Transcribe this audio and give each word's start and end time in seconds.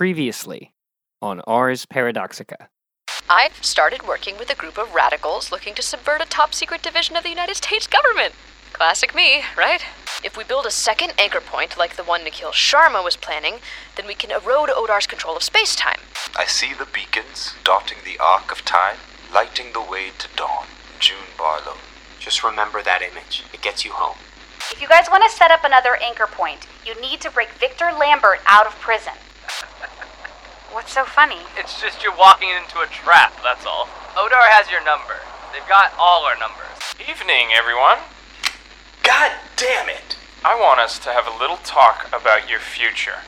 Previously 0.00 0.72
on 1.20 1.42
Ars 1.46 1.84
Paradoxica. 1.84 2.68
I've 3.28 3.62
started 3.62 4.08
working 4.08 4.38
with 4.38 4.48
a 4.48 4.54
group 4.54 4.78
of 4.78 4.94
radicals 4.94 5.52
looking 5.52 5.74
to 5.74 5.82
subvert 5.82 6.22
a 6.22 6.24
top 6.24 6.54
secret 6.54 6.80
division 6.80 7.16
of 7.16 7.22
the 7.22 7.28
United 7.28 7.56
States 7.56 7.86
government. 7.86 8.32
Classic 8.72 9.14
me, 9.14 9.42
right? 9.58 9.84
If 10.24 10.38
we 10.38 10.44
build 10.44 10.64
a 10.64 10.70
second 10.70 11.12
anchor 11.18 11.42
point 11.42 11.76
like 11.76 11.96
the 11.96 12.02
one 12.02 12.24
Nikhil 12.24 12.52
Sharma 12.52 13.04
was 13.04 13.18
planning, 13.18 13.56
then 13.94 14.06
we 14.06 14.14
can 14.14 14.30
erode 14.30 14.70
Odar's 14.70 15.06
control 15.06 15.36
of 15.36 15.42
space 15.42 15.76
time. 15.76 16.00
I 16.34 16.46
see 16.46 16.72
the 16.72 16.88
beacons 16.90 17.52
dotting 17.62 17.98
the 18.02 18.18
arc 18.24 18.50
of 18.50 18.64
time, 18.64 18.96
lighting 19.34 19.74
the 19.74 19.82
way 19.82 20.12
to 20.16 20.28
dawn. 20.34 20.64
June 20.98 21.28
Barlowe. 21.36 21.76
Just 22.18 22.42
remember 22.42 22.80
that 22.80 23.02
image. 23.02 23.44
It 23.52 23.60
gets 23.60 23.84
you 23.84 23.90
home. 23.92 24.16
If 24.72 24.80
you 24.80 24.88
guys 24.88 25.08
want 25.10 25.24
to 25.24 25.36
set 25.36 25.50
up 25.50 25.62
another 25.62 25.96
anchor 25.96 26.26
point, 26.26 26.66
you 26.86 26.98
need 27.02 27.20
to 27.20 27.30
break 27.30 27.50
Victor 27.50 27.90
Lambert 27.92 28.40
out 28.46 28.66
of 28.66 28.72
prison. 28.80 29.12
What's 30.72 30.92
so 30.92 31.04
funny? 31.04 31.40
It's 31.56 31.80
just 31.80 32.02
you're 32.02 32.16
walking 32.16 32.48
into 32.48 32.78
a 32.78 32.86
trap, 32.86 33.34
that's 33.42 33.66
all. 33.66 33.88
Odar 34.14 34.48
has 34.50 34.70
your 34.70 34.84
number. 34.84 35.18
They've 35.52 35.68
got 35.68 35.92
all 35.98 36.24
our 36.24 36.38
numbers. 36.38 36.66
Evening, 37.00 37.50
everyone. 37.52 37.98
God 39.02 39.32
damn 39.56 39.88
it! 39.88 40.16
I 40.44 40.54
want 40.54 40.80
us 40.80 40.98
to 41.00 41.12
have 41.12 41.26
a 41.26 41.38
little 41.38 41.58
talk 41.58 42.06
about 42.12 42.48
your 42.48 42.60
future. 42.60 43.18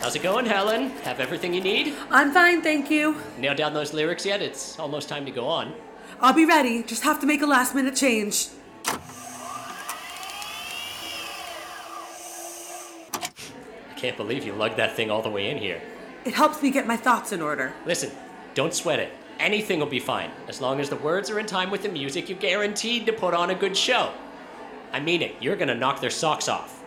How's 0.00 0.16
it 0.16 0.22
going, 0.22 0.46
Helen? 0.46 0.90
Have 1.04 1.20
everything 1.20 1.52
you 1.52 1.60
need? 1.60 1.94
I'm 2.10 2.32
fine, 2.32 2.62
thank 2.62 2.90
you. 2.90 3.16
Nailed 3.38 3.58
down 3.58 3.74
those 3.74 3.92
lyrics 3.92 4.24
yet? 4.24 4.40
It's 4.40 4.78
almost 4.78 5.08
time 5.08 5.26
to 5.26 5.30
go 5.30 5.46
on. 5.46 5.74
I'll 6.20 6.32
be 6.32 6.46
ready. 6.46 6.82
Just 6.82 7.02
have 7.02 7.20
to 7.20 7.26
make 7.26 7.42
a 7.42 7.46
last 7.46 7.74
minute 7.74 7.94
change. 7.94 8.48
I 13.14 13.94
can't 13.96 14.16
believe 14.16 14.44
you 14.44 14.54
lugged 14.54 14.78
that 14.78 14.96
thing 14.96 15.10
all 15.10 15.20
the 15.20 15.30
way 15.30 15.50
in 15.50 15.58
here. 15.58 15.82
It 16.24 16.34
helps 16.34 16.62
me 16.62 16.70
get 16.70 16.86
my 16.86 16.96
thoughts 16.96 17.32
in 17.32 17.42
order. 17.42 17.72
Listen, 17.84 18.10
don't 18.54 18.72
sweat 18.72 18.98
it. 18.98 19.12
Anything 19.38 19.78
will 19.78 19.86
be 19.86 20.00
fine. 20.00 20.30
As 20.48 20.60
long 20.60 20.80
as 20.80 20.88
the 20.88 20.96
words 20.96 21.28
are 21.30 21.38
in 21.38 21.46
time 21.46 21.70
with 21.70 21.82
the 21.82 21.88
music, 21.88 22.28
you're 22.28 22.38
guaranteed 22.38 23.06
to 23.06 23.12
put 23.12 23.34
on 23.34 23.50
a 23.50 23.54
good 23.54 23.76
show. 23.76 24.12
I 24.92 25.00
mean 25.00 25.20
it. 25.22 25.36
You're 25.40 25.56
gonna 25.56 25.74
knock 25.74 26.00
their 26.00 26.10
socks 26.10 26.48
off. 26.48 26.81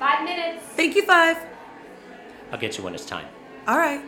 Five 0.00 0.24
minutes. 0.24 0.64
Thank 0.76 0.96
you, 0.96 1.02
Five. 1.04 1.36
I'll 2.50 2.58
get 2.58 2.78
you 2.78 2.82
when 2.82 2.94
it's 2.94 3.04
time. 3.04 3.26
All 3.68 3.76
right. 3.76 4.02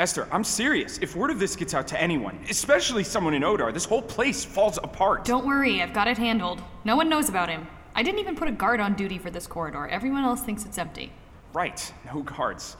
Esther, 0.00 0.26
I'm 0.32 0.42
serious. 0.42 0.98
If 1.02 1.14
word 1.14 1.30
of 1.30 1.38
this 1.38 1.54
gets 1.54 1.74
out 1.74 1.86
to 1.88 2.00
anyone, 2.00 2.40
especially 2.48 3.04
someone 3.04 3.34
in 3.34 3.42
Odar, 3.42 3.72
this 3.72 3.84
whole 3.84 4.00
place 4.00 4.46
falls 4.46 4.78
apart. 4.78 5.26
Don't 5.26 5.46
worry, 5.46 5.82
I've 5.82 5.92
got 5.92 6.08
it 6.08 6.16
handled. 6.16 6.62
No 6.84 6.96
one 6.96 7.10
knows 7.10 7.28
about 7.28 7.50
him. 7.50 7.68
I 7.94 8.02
didn't 8.02 8.18
even 8.18 8.34
put 8.34 8.48
a 8.48 8.52
guard 8.52 8.80
on 8.80 8.94
duty 8.94 9.18
for 9.18 9.30
this 9.30 9.46
corridor. 9.46 9.86
Everyone 9.88 10.24
else 10.24 10.40
thinks 10.40 10.64
it's 10.64 10.78
empty. 10.78 11.12
Right, 11.52 11.92
no 12.06 12.22
guards. 12.22 12.78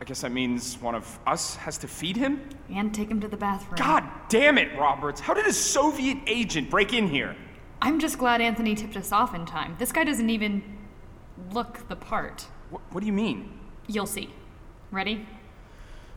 I 0.00 0.04
guess 0.04 0.20
that 0.20 0.30
means 0.30 0.80
one 0.80 0.94
of 0.94 1.18
us 1.26 1.56
has 1.56 1.76
to 1.78 1.88
feed 1.88 2.16
him? 2.16 2.48
And 2.72 2.94
take 2.94 3.10
him 3.10 3.20
to 3.20 3.28
the 3.28 3.36
bathroom. 3.36 3.76
God 3.76 4.04
damn 4.28 4.56
it, 4.56 4.76
Roberts. 4.78 5.20
How 5.20 5.34
did 5.34 5.46
a 5.46 5.52
Soviet 5.52 6.18
agent 6.26 6.70
break 6.70 6.92
in 6.92 7.08
here? 7.08 7.36
I'm 7.82 7.98
just 7.98 8.18
glad 8.18 8.40
Anthony 8.40 8.74
tipped 8.74 8.96
us 8.96 9.12
off 9.12 9.34
in 9.34 9.44
time. 9.44 9.74
This 9.78 9.90
guy 9.90 10.04
doesn't 10.04 10.30
even 10.30 10.62
look 11.52 11.88
the 11.88 11.96
part. 11.96 12.46
What, 12.70 12.82
what 12.92 13.00
do 13.00 13.06
you 13.06 13.12
mean? 13.12 13.58
You'll 13.88 14.06
see. 14.06 14.30
Ready? 14.90 15.26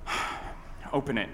Open 0.93 1.17
it. 1.17 1.29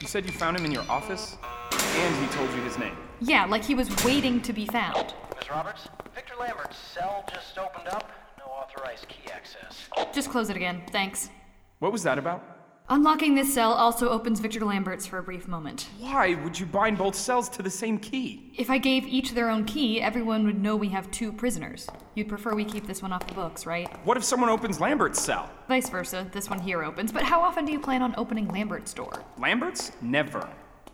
You 0.00 0.06
said 0.06 0.26
you 0.26 0.32
found 0.32 0.56
him 0.56 0.64
in 0.64 0.70
your 0.70 0.88
office? 0.88 1.36
And 1.72 2.24
he 2.24 2.32
told 2.36 2.50
you 2.54 2.60
his 2.62 2.78
name. 2.78 2.96
Yeah, 3.20 3.46
like 3.46 3.64
he 3.64 3.74
was 3.74 3.88
waiting 4.04 4.40
to 4.42 4.52
be 4.52 4.66
found. 4.66 5.14
Miss 5.36 5.50
Roberts, 5.50 5.88
Victor 6.14 6.34
Lambert's 6.38 6.76
cell 6.76 7.24
just 7.32 7.58
opened 7.58 7.88
up. 7.88 8.10
No 8.38 8.44
authorized 8.44 9.08
key 9.08 9.28
access. 9.32 9.88
Just 10.12 10.30
close 10.30 10.50
it 10.50 10.56
again. 10.56 10.82
Thanks. 10.92 11.30
What 11.78 11.92
was 11.92 12.02
that 12.02 12.18
about? 12.18 12.42
Unlocking 12.90 13.34
this 13.34 13.52
cell 13.52 13.72
also 13.72 14.08
opens 14.08 14.40
Victor 14.40 14.64
Lambert's 14.64 15.04
for 15.06 15.18
a 15.18 15.22
brief 15.22 15.46
moment. 15.46 15.88
Why 15.98 16.34
would 16.42 16.58
you 16.58 16.64
bind 16.64 16.96
both 16.96 17.14
cells 17.14 17.48
to 17.50 17.62
the 17.62 17.70
same 17.70 17.98
key? 17.98 18.50
If 18.56 18.70
I 18.70 18.78
gave 18.78 19.06
each 19.06 19.32
their 19.34 19.50
own 19.50 19.66
key, 19.66 20.00
everyone 20.00 20.44
would 20.46 20.60
know 20.60 20.74
we 20.74 20.88
have 20.88 21.08
two 21.10 21.30
prisoners. 21.30 21.86
You'd 22.14 22.28
prefer 22.28 22.54
we 22.54 22.64
keep 22.64 22.86
this 22.86 23.02
one 23.02 23.12
off 23.12 23.26
the 23.26 23.34
books, 23.34 23.66
right? 23.66 23.86
What 24.06 24.16
if 24.16 24.24
someone 24.24 24.48
opens 24.48 24.80
Lambert's 24.80 25.20
cell? 25.20 25.50
Vice 25.68 25.90
versa, 25.90 26.26
this 26.32 26.48
one 26.48 26.58
here 26.60 26.82
opens. 26.82 27.12
But 27.12 27.24
how 27.24 27.40
often 27.42 27.66
do 27.66 27.72
you 27.72 27.78
plan 27.78 28.00
on 28.02 28.14
opening 28.16 28.48
Lambert's 28.48 28.94
door? 28.94 29.22
Lambert's? 29.38 29.92
Never. 30.00 30.48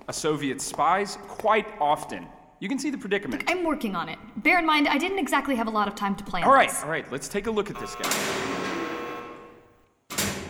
A 0.08 0.12
Soviet 0.12 0.60
spy's? 0.60 1.16
Quite 1.28 1.66
often. 1.80 2.26
You 2.58 2.68
can 2.68 2.78
see 2.78 2.90
the 2.90 2.98
predicament. 2.98 3.44
I'm 3.46 3.62
working 3.64 3.94
on 3.94 4.08
it. 4.08 4.18
Bear 4.38 4.58
in 4.58 4.66
mind, 4.66 4.88
I 4.88 4.98
didn't 4.98 5.20
exactly 5.20 5.54
have 5.54 5.68
a 5.68 5.70
lot 5.70 5.86
of 5.86 5.94
time 5.94 6.16
to 6.16 6.24
plan 6.24 6.42
All 6.44 6.52
right, 6.52 6.68
this. 6.68 6.82
all 6.82 6.90
right, 6.90 7.10
let's 7.12 7.28
take 7.28 7.46
a 7.46 7.50
look 7.50 7.70
at 7.70 7.78
this 7.78 7.94
guy. 7.94 8.10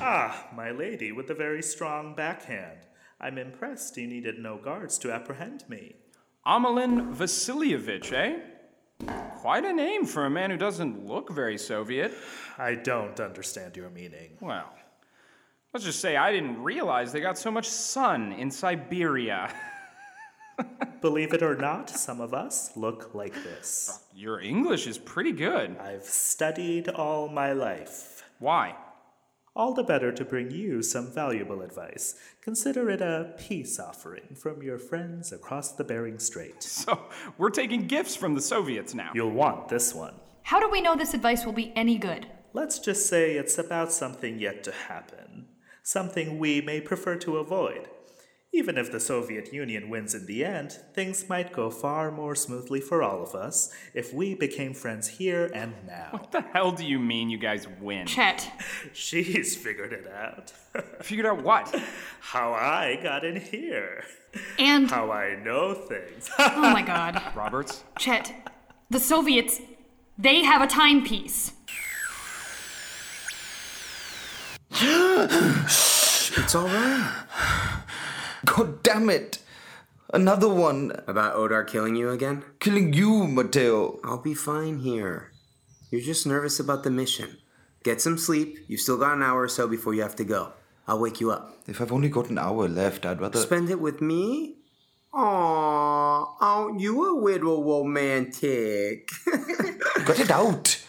Ah, 0.06 0.48
my 0.54 0.70
lady 0.70 1.12
with 1.12 1.30
a 1.30 1.34
very 1.34 1.62
strong 1.62 2.14
backhand. 2.14 2.80
I'm 3.18 3.38
impressed 3.38 3.96
you 3.96 4.06
needed 4.06 4.38
no 4.38 4.58
guards 4.58 4.98
to 4.98 5.10
apprehend 5.10 5.64
me. 5.66 5.96
Amelin 6.46 7.14
Vasilievich, 7.14 8.12
eh? 8.12 8.40
Quite 9.36 9.64
a 9.64 9.72
name 9.72 10.04
for 10.04 10.26
a 10.26 10.30
man 10.30 10.50
who 10.50 10.58
doesn't 10.58 11.06
look 11.06 11.32
very 11.32 11.56
Soviet. 11.56 12.12
I 12.58 12.74
don't 12.74 13.18
understand 13.18 13.78
your 13.78 13.88
meaning. 13.88 14.36
Well, 14.42 14.68
let's 15.72 15.86
just 15.86 16.00
say 16.00 16.18
I 16.18 16.32
didn't 16.32 16.62
realize 16.62 17.10
they 17.10 17.20
got 17.20 17.38
so 17.38 17.50
much 17.50 17.66
sun 17.66 18.32
in 18.32 18.50
Siberia. 18.50 19.54
Believe 21.00 21.32
it 21.32 21.42
or 21.42 21.56
not, 21.56 21.88
some 21.88 22.20
of 22.20 22.34
us 22.34 22.76
look 22.76 23.14
like 23.14 23.42
this. 23.42 24.00
Your 24.14 24.38
English 24.38 24.86
is 24.86 24.98
pretty 24.98 25.32
good. 25.32 25.78
I've 25.78 26.04
studied 26.04 26.90
all 26.90 27.26
my 27.26 27.52
life. 27.52 28.28
Why? 28.38 28.74
All 29.56 29.72
the 29.72 29.84
better 29.84 30.10
to 30.10 30.24
bring 30.24 30.50
you 30.50 30.82
some 30.82 31.12
valuable 31.12 31.62
advice. 31.62 32.16
Consider 32.40 32.90
it 32.90 33.00
a 33.00 33.34
peace 33.38 33.78
offering 33.78 34.34
from 34.34 34.64
your 34.64 34.78
friends 34.78 35.30
across 35.30 35.70
the 35.70 35.84
Bering 35.84 36.18
Strait. 36.18 36.62
So, 36.84 36.98
we're 37.38 37.50
taking 37.50 37.86
gifts 37.86 38.16
from 38.16 38.34
the 38.34 38.40
Soviets 38.40 38.94
now. 38.94 39.12
You'll 39.14 39.30
want 39.30 39.68
this 39.68 39.94
one. 39.94 40.14
How 40.42 40.58
do 40.58 40.68
we 40.68 40.80
know 40.80 40.96
this 40.96 41.14
advice 41.14 41.46
will 41.46 41.52
be 41.52 41.72
any 41.76 41.98
good? 41.98 42.26
Let's 42.52 42.80
just 42.80 43.06
say 43.06 43.36
it's 43.36 43.56
about 43.56 43.92
something 43.92 44.40
yet 44.40 44.64
to 44.64 44.72
happen. 44.72 45.46
Something 45.84 46.38
we 46.40 46.60
may 46.60 46.80
prefer 46.80 47.14
to 47.18 47.36
avoid. 47.36 47.88
Even 48.54 48.78
if 48.78 48.92
the 48.92 49.00
Soviet 49.00 49.52
Union 49.52 49.90
wins 49.90 50.14
in 50.14 50.26
the 50.26 50.44
end, 50.44 50.78
things 50.92 51.28
might 51.28 51.52
go 51.52 51.70
far 51.70 52.12
more 52.12 52.36
smoothly 52.36 52.80
for 52.80 53.02
all 53.02 53.20
of 53.20 53.34
us 53.34 53.74
if 53.94 54.14
we 54.14 54.36
became 54.36 54.72
friends 54.72 55.08
here 55.08 55.50
and 55.52 55.74
now. 55.84 56.10
What 56.12 56.30
the 56.30 56.40
hell 56.40 56.70
do 56.70 56.86
you 56.86 57.00
mean 57.00 57.30
you 57.30 57.36
guys 57.36 57.66
win? 57.80 58.06
Chet. 58.06 58.48
She's 58.92 59.56
figured 59.56 59.92
it 59.92 60.06
out. 60.06 60.52
Figured 61.02 61.26
out 61.26 61.42
what? 61.42 61.74
How 62.20 62.52
I 62.52 63.00
got 63.02 63.24
in 63.24 63.40
here. 63.40 64.04
And 64.56 64.88
How 64.88 65.10
I 65.10 65.34
know 65.34 65.74
things. 65.74 66.30
oh 66.38 66.70
my 66.72 66.82
god. 66.82 67.20
Roberts? 67.34 67.82
Chet, 67.98 68.32
the 68.88 69.00
Soviets, 69.00 69.60
they 70.16 70.44
have 70.44 70.62
a 70.62 70.68
timepiece. 70.68 71.54
It's 76.36 76.54
alright. 76.54 77.24
God 78.44 78.82
damn 78.82 79.10
it. 79.10 79.38
Another 80.12 80.48
one. 80.48 80.92
About 81.06 81.36
Odar 81.36 81.66
killing 81.66 81.96
you 81.96 82.10
again? 82.10 82.44
Killing 82.60 82.92
you, 82.92 83.26
Mateo. 83.26 84.00
I'll 84.04 84.22
be 84.22 84.34
fine 84.34 84.78
here. 84.80 85.32
You're 85.90 86.00
just 86.00 86.26
nervous 86.26 86.60
about 86.60 86.82
the 86.82 86.90
mission. 86.90 87.38
Get 87.82 88.00
some 88.00 88.18
sleep. 88.18 88.58
You've 88.68 88.80
still 88.80 88.98
got 88.98 89.16
an 89.16 89.22
hour 89.22 89.42
or 89.42 89.48
so 89.48 89.68
before 89.68 89.94
you 89.94 90.02
have 90.02 90.16
to 90.16 90.24
go. 90.24 90.52
I'll 90.86 91.00
wake 91.00 91.20
you 91.20 91.30
up. 91.30 91.56
If 91.66 91.80
I've 91.80 91.92
only 91.92 92.08
got 92.08 92.30
an 92.30 92.38
hour 92.38 92.68
left, 92.68 93.06
I'd 93.06 93.20
rather. 93.20 93.38
Spend 93.40 93.70
it 93.70 93.80
with 93.80 94.00
me? 94.00 94.56
Aww, 95.14 96.34
aren't 96.40 96.80
you 96.80 97.08
a 97.08 97.12
little 97.18 97.62
romantic? 97.62 99.08
Cut 99.94 100.18
it 100.18 100.30
out. 100.30 100.82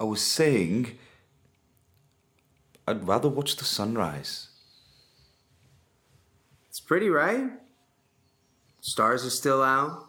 I 0.00 0.04
was 0.04 0.20
saying, 0.20 0.98
I'd 2.86 3.06
rather 3.06 3.28
watch 3.28 3.56
the 3.56 3.64
sunrise. 3.64 4.47
Pretty, 6.88 7.10
right? 7.10 7.50
Stars 8.80 9.26
are 9.26 9.30
still 9.30 9.62
out. 9.62 10.06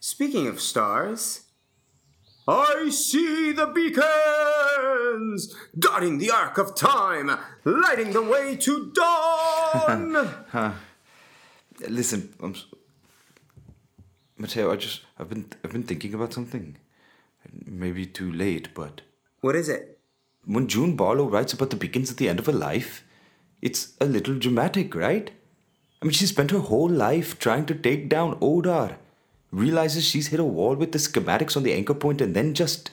Speaking 0.00 0.46
of 0.46 0.58
stars, 0.58 1.42
I 2.48 2.88
see 2.88 3.52
the 3.52 3.66
beacons 3.66 5.54
dotting 5.78 6.16
the 6.16 6.30
arc 6.30 6.56
of 6.56 6.74
time, 6.74 7.38
lighting 7.64 8.12
the 8.12 8.22
way 8.22 8.56
to 8.56 8.90
dawn. 8.94 10.34
Huh. 10.48 10.72
Listen, 11.90 12.32
I'm. 12.40 12.54
Mateo, 14.38 14.72
I 14.72 14.76
just 14.76 15.02
I've 15.18 15.28
been 15.28 15.52
I've 15.62 15.72
been 15.72 15.82
thinking 15.82 16.14
about 16.14 16.32
something. 16.32 16.78
Maybe 17.66 18.06
too 18.06 18.32
late, 18.32 18.68
but 18.72 19.02
what 19.42 19.54
is 19.54 19.68
it? 19.68 19.98
When 20.46 20.68
June 20.68 20.96
Barlowe 20.96 21.30
writes 21.30 21.52
about 21.52 21.68
the 21.68 21.76
beacons 21.76 22.10
at 22.10 22.16
the 22.16 22.30
end 22.30 22.38
of 22.38 22.46
her 22.46 22.52
life, 22.52 23.04
it's 23.60 23.92
a 24.00 24.06
little 24.06 24.38
dramatic, 24.38 24.94
right? 24.94 25.30
I 26.04 26.06
mean, 26.06 26.12
she 26.12 26.26
spent 26.26 26.50
her 26.50 26.58
whole 26.58 26.90
life 26.90 27.38
trying 27.38 27.64
to 27.64 27.74
take 27.74 28.10
down 28.10 28.38
Odar, 28.40 28.96
realizes 29.50 30.04
she's 30.04 30.26
hit 30.26 30.38
a 30.38 30.44
wall 30.44 30.74
with 30.74 30.92
the 30.92 30.98
schematics 30.98 31.56
on 31.56 31.62
the 31.62 31.72
anchor 31.72 31.94
point, 31.94 32.20
and 32.20 32.36
then 32.36 32.52
just 32.52 32.90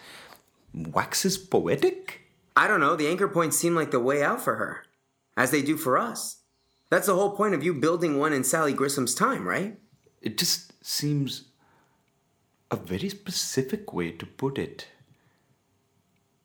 waxes 0.73 1.37
poetic. 1.37 2.21
I 2.55 2.69
don't 2.69 2.79
know, 2.79 2.95
the 2.95 3.09
anchor 3.09 3.27
points 3.27 3.57
seem 3.57 3.75
like 3.75 3.91
the 3.91 3.99
way 3.99 4.23
out 4.23 4.41
for 4.41 4.55
her, 4.55 4.85
as 5.35 5.51
they 5.51 5.61
do 5.61 5.75
for 5.75 5.97
us. 5.97 6.37
That's 6.89 7.07
the 7.07 7.15
whole 7.15 7.35
point 7.35 7.53
of 7.53 7.65
you 7.65 7.73
building 7.73 8.17
one 8.17 8.31
in 8.31 8.45
Sally 8.45 8.71
Grissom's 8.71 9.13
time, 9.13 9.45
right? 9.45 9.77
It 10.21 10.37
just 10.37 10.71
seems 10.81 11.49
a 12.71 12.77
very 12.77 13.09
specific 13.09 13.91
way 13.91 14.11
to 14.11 14.25
put 14.25 14.57
it. 14.57 14.87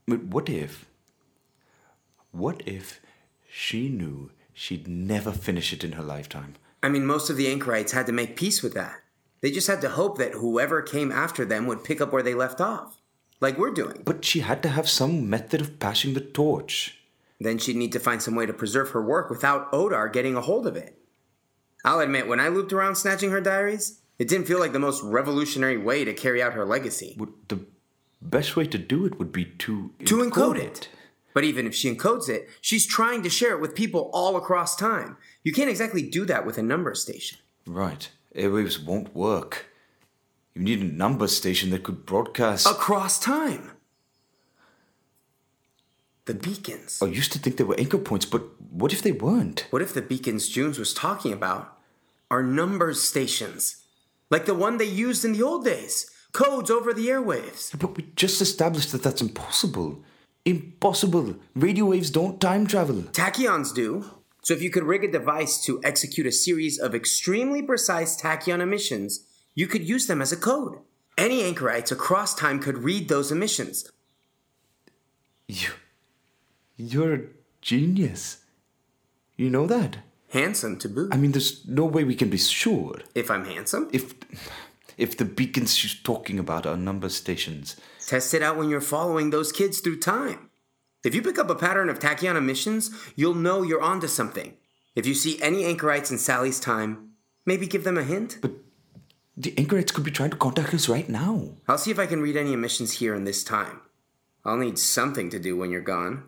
But 0.09 0.25
what 0.25 0.49
if? 0.49 0.87
What 2.33 2.65
if 2.67 2.99
she 3.49 3.89
knew 3.89 4.33
she'd 4.57 4.89
never 4.89 5.31
finish 5.31 5.73
it 5.73 5.85
in 5.85 5.93
her 5.93 6.03
lifetime? 6.03 6.55
I 6.83 6.89
mean, 6.89 7.07
most 7.07 7.31
of 7.31 7.37
the 7.37 7.49
anchorites 7.49 7.93
had 7.93 8.07
to 8.07 8.13
make 8.13 8.37
peace 8.37 8.63
with 8.63 8.75
that. 8.75 9.03
They 9.43 9.51
just 9.51 9.67
had 9.67 9.83
to 9.83 9.91
hope 9.91 10.17
that 10.19 10.33
whoever 10.33 10.81
came 10.83 11.13
after 11.13 11.45
them 11.45 11.67
would 11.67 11.85
pick 11.85 12.01
up 12.01 12.13
where 12.13 12.23
they 12.23 12.35
left 12.35 12.61
off, 12.61 12.97
like 13.39 13.59
we're 13.59 13.71
doing. 13.71 14.03
But 14.05 14.25
she 14.25 14.41
had 14.41 14.63
to 14.63 14.71
have 14.71 14.89
some 14.89 15.29
method 15.29 15.61
of 15.61 15.79
passing 15.79 16.15
the 16.15 16.21
torch. 16.21 16.99
Then 17.39 17.59
she'd 17.59 17.77
need 17.77 17.93
to 17.93 18.01
find 18.01 18.23
some 18.23 18.35
way 18.35 18.47
to 18.47 18.55
preserve 18.55 18.91
her 18.91 19.03
work 19.03 19.29
without 19.29 19.71
Odar 19.73 20.11
getting 20.11 20.37
a 20.37 20.41
hold 20.41 20.67
of 20.67 20.75
it. 20.75 20.99
I'll 21.85 22.01
admit, 22.01 22.27
when 22.27 22.41
I 22.41 22.49
looped 22.49 22.73
around 22.73 22.97
snatching 22.97 23.31
her 23.31 23.43
diaries, 23.43 24.01
it 24.19 24.27
didn't 24.27 24.47
feel 24.47 24.59
like 24.59 24.73
the 24.73 24.79
most 24.79 25.03
revolutionary 25.03 25.77
way 25.77 26.05
to 26.05 26.15
carry 26.15 26.43
out 26.43 26.55
her 26.55 26.65
legacy. 26.65 27.19
The 27.49 27.61
best 28.23 28.57
way 28.57 28.67
to 28.67 28.79
do 28.79 29.05
it 29.05 29.19
would 29.19 29.33
be 29.33 29.45
to 29.45 29.91
to 30.07 30.17
encode 30.17 30.59
it. 30.59 30.89
But 31.37 31.45
even 31.45 31.67
if 31.67 31.75
she 31.75 31.95
encodes 31.95 32.31
it, 32.31 32.49
she's 32.63 32.87
trying 32.87 33.23
to 33.23 33.29
share 33.29 33.53
it 33.53 33.61
with 33.61 33.75
people 33.75 34.09
all 34.15 34.37
across 34.37 34.75
time. 34.75 35.19
You 35.45 35.53
can't 35.53 35.69
exactly 35.69 36.01
do 36.01 36.25
that 36.25 36.47
with 36.47 36.57
a 36.57 36.63
number 36.63 36.95
station. 36.95 37.37
Right. 37.67 38.09
Airwaves 38.35 38.83
won't 38.83 39.15
work. 39.15 39.67
You 40.55 40.63
need 40.63 40.81
a 40.81 40.85
number 40.85 41.29
station 41.29 41.69
that 41.71 41.83
could 41.83 42.07
broadcast. 42.07 42.67
Across 42.67 43.19
time. 43.19 43.73
The 46.25 46.33
beacons. 46.33 47.03
I 47.03 47.07
used 47.09 47.33
to 47.33 47.39
think 47.39 47.59
they 47.59 47.65
were 47.65 47.79
anchor 47.79 47.99
points, 47.99 48.25
but 48.25 48.43
what 48.73 48.95
if 48.95 49.03
they 49.03 49.13
weren't? 49.13 49.67
What 49.69 49.83
if 49.83 49.93
the 49.93 50.01
beacons 50.01 50.49
Junes 50.49 50.79
was 50.79 50.95
talking 50.95 51.35
about 51.35 51.77
are 52.31 52.43
numbers 52.43 53.03
stations? 53.03 53.85
Like 54.31 54.47
the 54.47 54.55
one 54.55 54.79
they 54.79 54.87
used 54.87 55.23
in 55.23 55.35
the 55.35 55.43
old 55.43 55.67
days. 55.67 56.11
Codes 56.33 56.71
over 56.71 56.95
the 56.95 57.09
airwaves. 57.09 57.79
But 57.79 57.95
we 57.95 58.07
just 58.17 58.41
established 58.41 58.91
that 58.93 59.03
that's 59.03 59.21
impossible. 59.21 60.03
Impossible. 60.47 61.35
Radio 61.57 61.87
waves 61.87 62.09
don't 62.09 62.41
time 62.41 62.69
travel. 62.69 63.03
Tachyons 63.11 63.75
do. 63.75 64.05
So 64.43 64.55
if 64.55 64.63
you 64.63 64.71
could 64.71 64.85
rig 64.85 65.03
a 65.03 65.11
device 65.11 65.61
to 65.65 65.81
execute 65.83 66.25
a 66.25 66.31
series 66.31 66.79
of 66.79 66.95
extremely 66.95 67.63
precise 67.63 68.19
tachyon 68.21 68.61
emissions, 68.61 69.27
you 69.57 69.67
could 69.67 69.83
use 69.83 70.07
them 70.07 70.23
as 70.23 70.31
a 70.31 70.37
code. 70.37 70.79
Any 71.19 71.43
anchorites 71.43 71.91
across 71.91 72.33
time 72.33 72.61
could 72.61 72.85
read 72.85 73.09
those 73.09 73.33
emissions. 73.33 73.91
You, 75.49 75.71
you're 76.77 77.15
a 77.15 77.23
genius. 77.61 78.45
You 79.37 79.51
know 79.51 79.67
that? 79.67 79.99
Handsome 80.31 80.79
to 80.79 80.89
boot. 80.89 81.13
I 81.13 81.17
mean, 81.17 81.33
there's 81.33 81.67
no 81.67 81.87
way 81.87 82.05
we 82.05 82.15
can 82.15 82.31
be 82.31 82.39
sure. 82.39 83.01
If 83.17 83.33
I'm 83.33 83.47
handsome? 83.47 83.89
If, 83.93 84.15
if 84.97 85.17
the 85.17 85.25
beacons 85.25 85.75
she's 85.75 85.95
talking 85.95 86.39
about 86.39 86.67
are 86.67 86.77
number 86.77 87.09
stations. 87.09 87.75
Test 88.07 88.33
it 88.35 88.43
out 88.43 88.57
when 88.57 88.69
you're 88.69 88.81
following 88.81 89.31
those 89.31 89.51
kids 89.51 89.81
through 89.81 89.99
time. 89.99 90.51
If 91.05 91.15
you 91.15 91.23
pick 91.23 91.39
up 91.39 91.51
a 91.51 91.55
pattern 91.57 91.89
of 91.89 91.99
tachyon 91.99 92.37
emissions, 92.37 92.91
you'll 93.17 93.35
know 93.35 93.63
you're 93.63 93.83
onto 93.83 94.07
something. 94.07 94.55
If 94.95 95.07
you 95.07 95.15
see 95.15 95.43
any 95.43 95.65
anchorites 95.65 96.11
in 96.11 96.19
Sally's 96.19 96.61
time, 96.61 97.11
maybe 97.45 97.67
give 97.67 97.85
them 97.85 97.99
a 97.99 98.05
hint. 98.05 98.39
But 98.41 98.53
the 99.37 99.55
anchorites 99.59 99.93
could 99.93 100.05
be 100.05 100.11
trying 100.11 100.31
to 100.31 100.37
contact 100.37 100.73
us 100.73 100.89
right 100.89 101.09
now. 101.09 101.51
I'll 101.69 101.79
see 101.79 101.91
if 101.91 101.99
I 101.99 102.07
can 102.07 102.23
read 102.23 102.37
any 102.37 102.53
emissions 102.53 102.93
here 102.93 103.15
in 103.15 103.25
this 103.25 103.45
time. 103.45 103.81
I'll 104.45 104.57
need 104.57 104.79
something 104.79 105.29
to 105.31 105.39
do 105.39 105.57
when 105.57 105.71
you're 105.71 105.81
gone. 105.81 106.25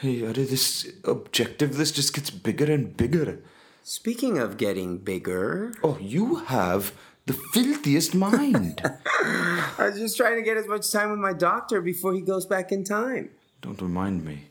Hey, 0.00 0.20
this 0.20 0.86
objective 1.04 1.78
list 1.78 1.94
just 1.94 2.14
gets 2.14 2.30
bigger 2.30 2.70
and 2.70 2.96
bigger. 2.96 3.40
Speaking 3.82 4.38
of 4.38 4.58
getting 4.58 4.98
bigger. 4.98 5.72
Oh, 5.82 5.98
you 5.98 6.36
have 6.36 6.92
the 7.26 7.32
filthiest 7.32 8.14
mind. 8.14 8.80
I 9.04 9.74
was 9.78 9.98
just 9.98 10.16
trying 10.16 10.36
to 10.36 10.42
get 10.42 10.56
as 10.56 10.66
much 10.66 10.90
time 10.90 11.10
with 11.10 11.20
my 11.20 11.32
doctor 11.32 11.80
before 11.80 12.14
he 12.14 12.20
goes 12.20 12.46
back 12.46 12.72
in 12.72 12.84
time. 12.84 13.30
Don't 13.60 13.80
remind 13.80 14.24
me. 14.24 14.48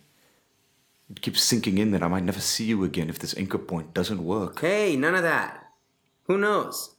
It 1.09 1.21
keeps 1.21 1.43
sinking 1.43 1.77
in 1.77 1.91
that 1.91 2.03
I 2.03 2.07
might 2.07 2.23
never 2.23 2.39
see 2.39 2.63
you 2.63 2.83
again 2.85 3.09
if 3.09 3.19
this 3.19 3.35
anchor 3.37 3.57
point 3.57 3.93
doesn't 3.93 4.23
work. 4.23 4.61
Hey, 4.61 4.95
none 4.95 5.15
of 5.15 5.23
that. 5.23 5.65
Who 6.27 6.37
knows? 6.37 6.95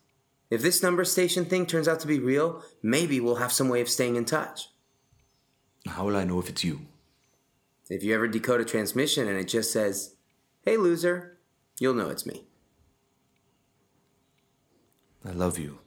If 0.50 0.60
this 0.60 0.82
number 0.82 1.04
station 1.06 1.46
thing 1.46 1.64
turns 1.64 1.88
out 1.88 2.00
to 2.00 2.06
be 2.06 2.18
real, 2.18 2.62
maybe 2.82 3.20
we'll 3.20 3.36
have 3.36 3.52
some 3.52 3.70
way 3.70 3.80
of 3.80 3.88
staying 3.88 4.16
in 4.16 4.26
touch. 4.26 4.68
How 5.86 6.04
will 6.04 6.16
I 6.16 6.24
know 6.24 6.38
if 6.38 6.50
it's 6.50 6.62
you? 6.62 6.82
If 7.88 8.02
you 8.02 8.14
ever 8.14 8.28
decode 8.28 8.60
a 8.60 8.64
transmission 8.64 9.28
and 9.28 9.38
it 9.38 9.48
just 9.48 9.72
says, 9.72 10.14
hey, 10.62 10.76
loser, 10.76 11.38
you'll 11.80 11.94
know 11.94 12.10
it's 12.10 12.26
me. 12.26 12.44
I 15.24 15.30
love 15.30 15.58
you. 15.58 15.78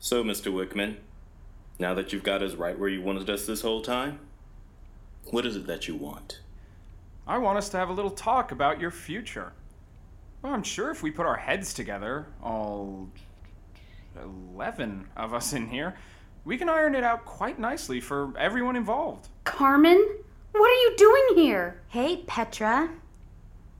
So, 0.00 0.24
Mr. 0.24 0.52
Whickman, 0.52 0.96
now 1.78 1.94
that 1.94 2.12
you've 2.12 2.24
got 2.24 2.42
us 2.42 2.54
right 2.54 2.76
where 2.76 2.88
you 2.88 3.00
wanted 3.00 3.30
us 3.30 3.46
this 3.46 3.62
whole 3.62 3.80
time, 3.80 4.18
what 5.26 5.46
is 5.46 5.54
it 5.54 5.68
that 5.68 5.86
you 5.86 5.94
want? 5.94 6.40
I 7.28 7.38
want 7.38 7.58
us 7.58 7.68
to 7.68 7.76
have 7.76 7.90
a 7.90 7.92
little 7.92 8.10
talk 8.10 8.50
about 8.50 8.80
your 8.80 8.90
future. 8.90 9.52
Well, 10.42 10.52
I'm 10.52 10.64
sure 10.64 10.90
if 10.90 11.02
we 11.02 11.12
put 11.12 11.26
our 11.26 11.36
heads 11.36 11.72
together, 11.72 12.26
all 12.42 13.08
11 14.20 15.06
of 15.16 15.32
us 15.32 15.52
in 15.52 15.68
here, 15.68 15.96
we 16.44 16.56
can 16.56 16.68
iron 16.68 16.94
it 16.94 17.04
out 17.04 17.24
quite 17.24 17.58
nicely 17.58 18.00
for 18.00 18.32
everyone 18.38 18.76
involved. 18.76 19.28
Carmen, 19.44 20.06
what 20.52 20.70
are 20.70 20.82
you 20.82 20.94
doing 20.96 21.26
here? 21.34 21.80
Hey, 21.88 22.18
Petra. 22.26 22.90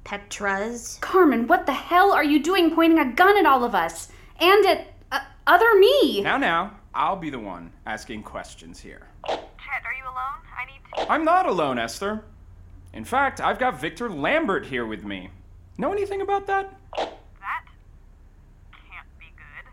Petras. 0.05 1.01
Carmen, 1.01 1.47
what 1.47 1.67
the 1.67 1.73
hell 1.73 2.13
are 2.13 2.25
you 2.25 2.43
doing 2.43 2.75
pointing 2.75 2.99
a 2.99 3.13
gun 3.13 3.37
at 3.39 3.47
all 3.47 3.65
of 3.65 3.75
us? 3.75 4.11
And 4.41 4.67
at 4.67 4.93
uh, 5.13 5.21
other 5.47 5.75
me? 5.79 6.23
Now, 6.23 6.37
now, 6.37 6.77
I'll 6.95 7.17
be 7.17 7.31
the 7.31 7.39
one 7.39 7.73
asking 7.87 8.23
questions 8.23 8.81
here. 8.81 9.07
Chet, 9.29 9.39
are 9.85 9.95
you 9.95 10.05
alone? 10.05 10.41
I 10.57 10.65
need 10.67 11.07
to. 11.07 11.13
I'm 11.13 11.25
not 11.25 11.47
alone, 11.47 11.79
Esther. 11.79 12.25
In 12.93 13.05
fact, 13.05 13.41
I've 13.41 13.59
got 13.59 13.81
Victor 13.81 14.11
Lambert 14.11 14.67
here 14.67 14.87
with 14.87 15.05
me. 15.05 15.31
Know 15.79 15.93
anything 15.93 16.21
about 16.23 16.47
that? 16.49 16.75
That 16.97 17.65
can't 18.73 19.07
be 19.19 19.27
good. 19.37 19.71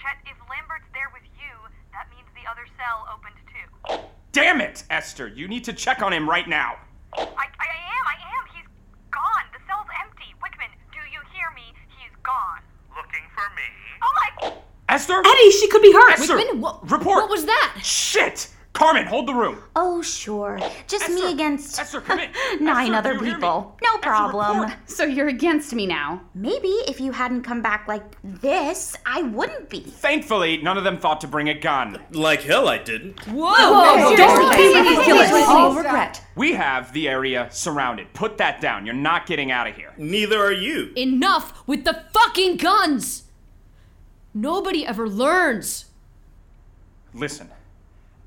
Chet, 0.00 0.16
if 0.24 0.38
Lambert's 0.48 0.88
there 0.94 1.10
with 1.12 1.22
you, 1.36 1.52
that 1.92 2.08
means 2.10 2.28
the 2.34 2.48
other 2.50 2.66
cell 2.78 3.06
opened 3.12 3.36
too. 3.52 4.14
Damn 4.34 4.60
it, 4.60 4.82
Esther! 4.90 5.28
You 5.28 5.46
need 5.46 5.62
to 5.62 5.72
check 5.72 6.02
on 6.02 6.12
him 6.12 6.28
right 6.28 6.48
now. 6.48 6.74
I, 7.16 7.22
I 7.22 7.22
am, 7.22 8.04
I 8.04 8.16
am. 8.18 8.44
He's 8.52 8.66
gone. 9.12 9.44
The 9.52 9.60
cell's 9.64 9.86
empty. 10.02 10.34
Whickman, 10.42 10.66
do 10.92 10.98
you 11.12 11.20
hear 11.32 11.54
me? 11.54 11.62
He's 11.96 12.10
gone. 12.24 12.58
Looking 12.96 13.22
for 13.32 13.46
me? 13.54 13.62
Oh 14.02 14.10
my. 14.18 14.54
Esther? 14.88 15.22
Eddie, 15.24 15.50
she 15.52 15.68
could 15.68 15.82
be 15.82 15.92
hurt. 15.92 16.14
Esther, 16.18 16.34
Whickman, 16.36 16.60
what, 16.60 16.82
report. 16.90 17.22
what 17.22 17.30
was 17.30 17.44
that? 17.44 17.78
Shit! 17.84 18.48
Carmen, 18.74 19.06
hold 19.06 19.28
the 19.28 19.34
room. 19.34 19.62
Oh, 19.76 20.02
sure. 20.02 20.58
Just 20.88 21.08
me 21.08 21.30
against 21.32 21.78
Esther, 21.78 22.00
come 22.00 22.18
in. 22.18 22.30
nine 22.60 22.92
Esther, 22.92 22.96
other 22.96 23.12
do 23.12 23.18
you 23.20 23.24
hear 23.24 23.34
me? 23.34 23.36
people. 23.36 23.78
No, 23.84 23.92
No 23.92 23.98
problem. 23.98 24.72
So 24.86 25.04
you're 25.04 25.28
against 25.28 25.72
me 25.72 25.86
now? 25.86 26.20
Maybe 26.34 26.68
if 26.88 27.00
you 27.00 27.12
hadn't 27.12 27.42
come 27.42 27.62
back 27.62 27.86
like 27.86 28.02
this, 28.24 28.96
I 29.06 29.22
wouldn't 29.22 29.70
be. 29.70 29.80
Thankfully, 29.80 30.56
none 30.56 30.76
of 30.76 30.82
them 30.82 30.98
thought 30.98 31.20
to 31.20 31.28
bring 31.28 31.48
a 31.48 31.54
gun. 31.54 32.00
Like 32.10 32.42
hell, 32.42 32.66
I 32.68 32.78
didn't. 32.78 33.20
Whoa, 33.28 33.54
oh, 33.56 34.10
Whoa 34.10 34.16
don't 34.16 34.56
be 34.56 34.76
ridiculous. 34.76 35.30
All 35.46 35.72
regret. 35.76 36.20
We 36.34 36.54
have 36.54 36.92
the 36.92 37.08
area 37.08 37.48
surrounded. 37.52 38.12
Put 38.12 38.38
that 38.38 38.60
down. 38.60 38.84
You're 38.86 38.96
not 38.96 39.26
getting 39.26 39.52
out 39.52 39.68
of 39.68 39.76
here. 39.76 39.94
Neither 39.96 40.38
are 40.42 40.52
you. 40.52 40.92
Enough 40.96 41.62
with 41.68 41.84
the 41.84 42.04
fucking 42.12 42.56
guns! 42.56 43.22
Nobody 44.34 44.84
ever 44.84 45.08
learns. 45.08 45.84
Listen, 47.14 47.48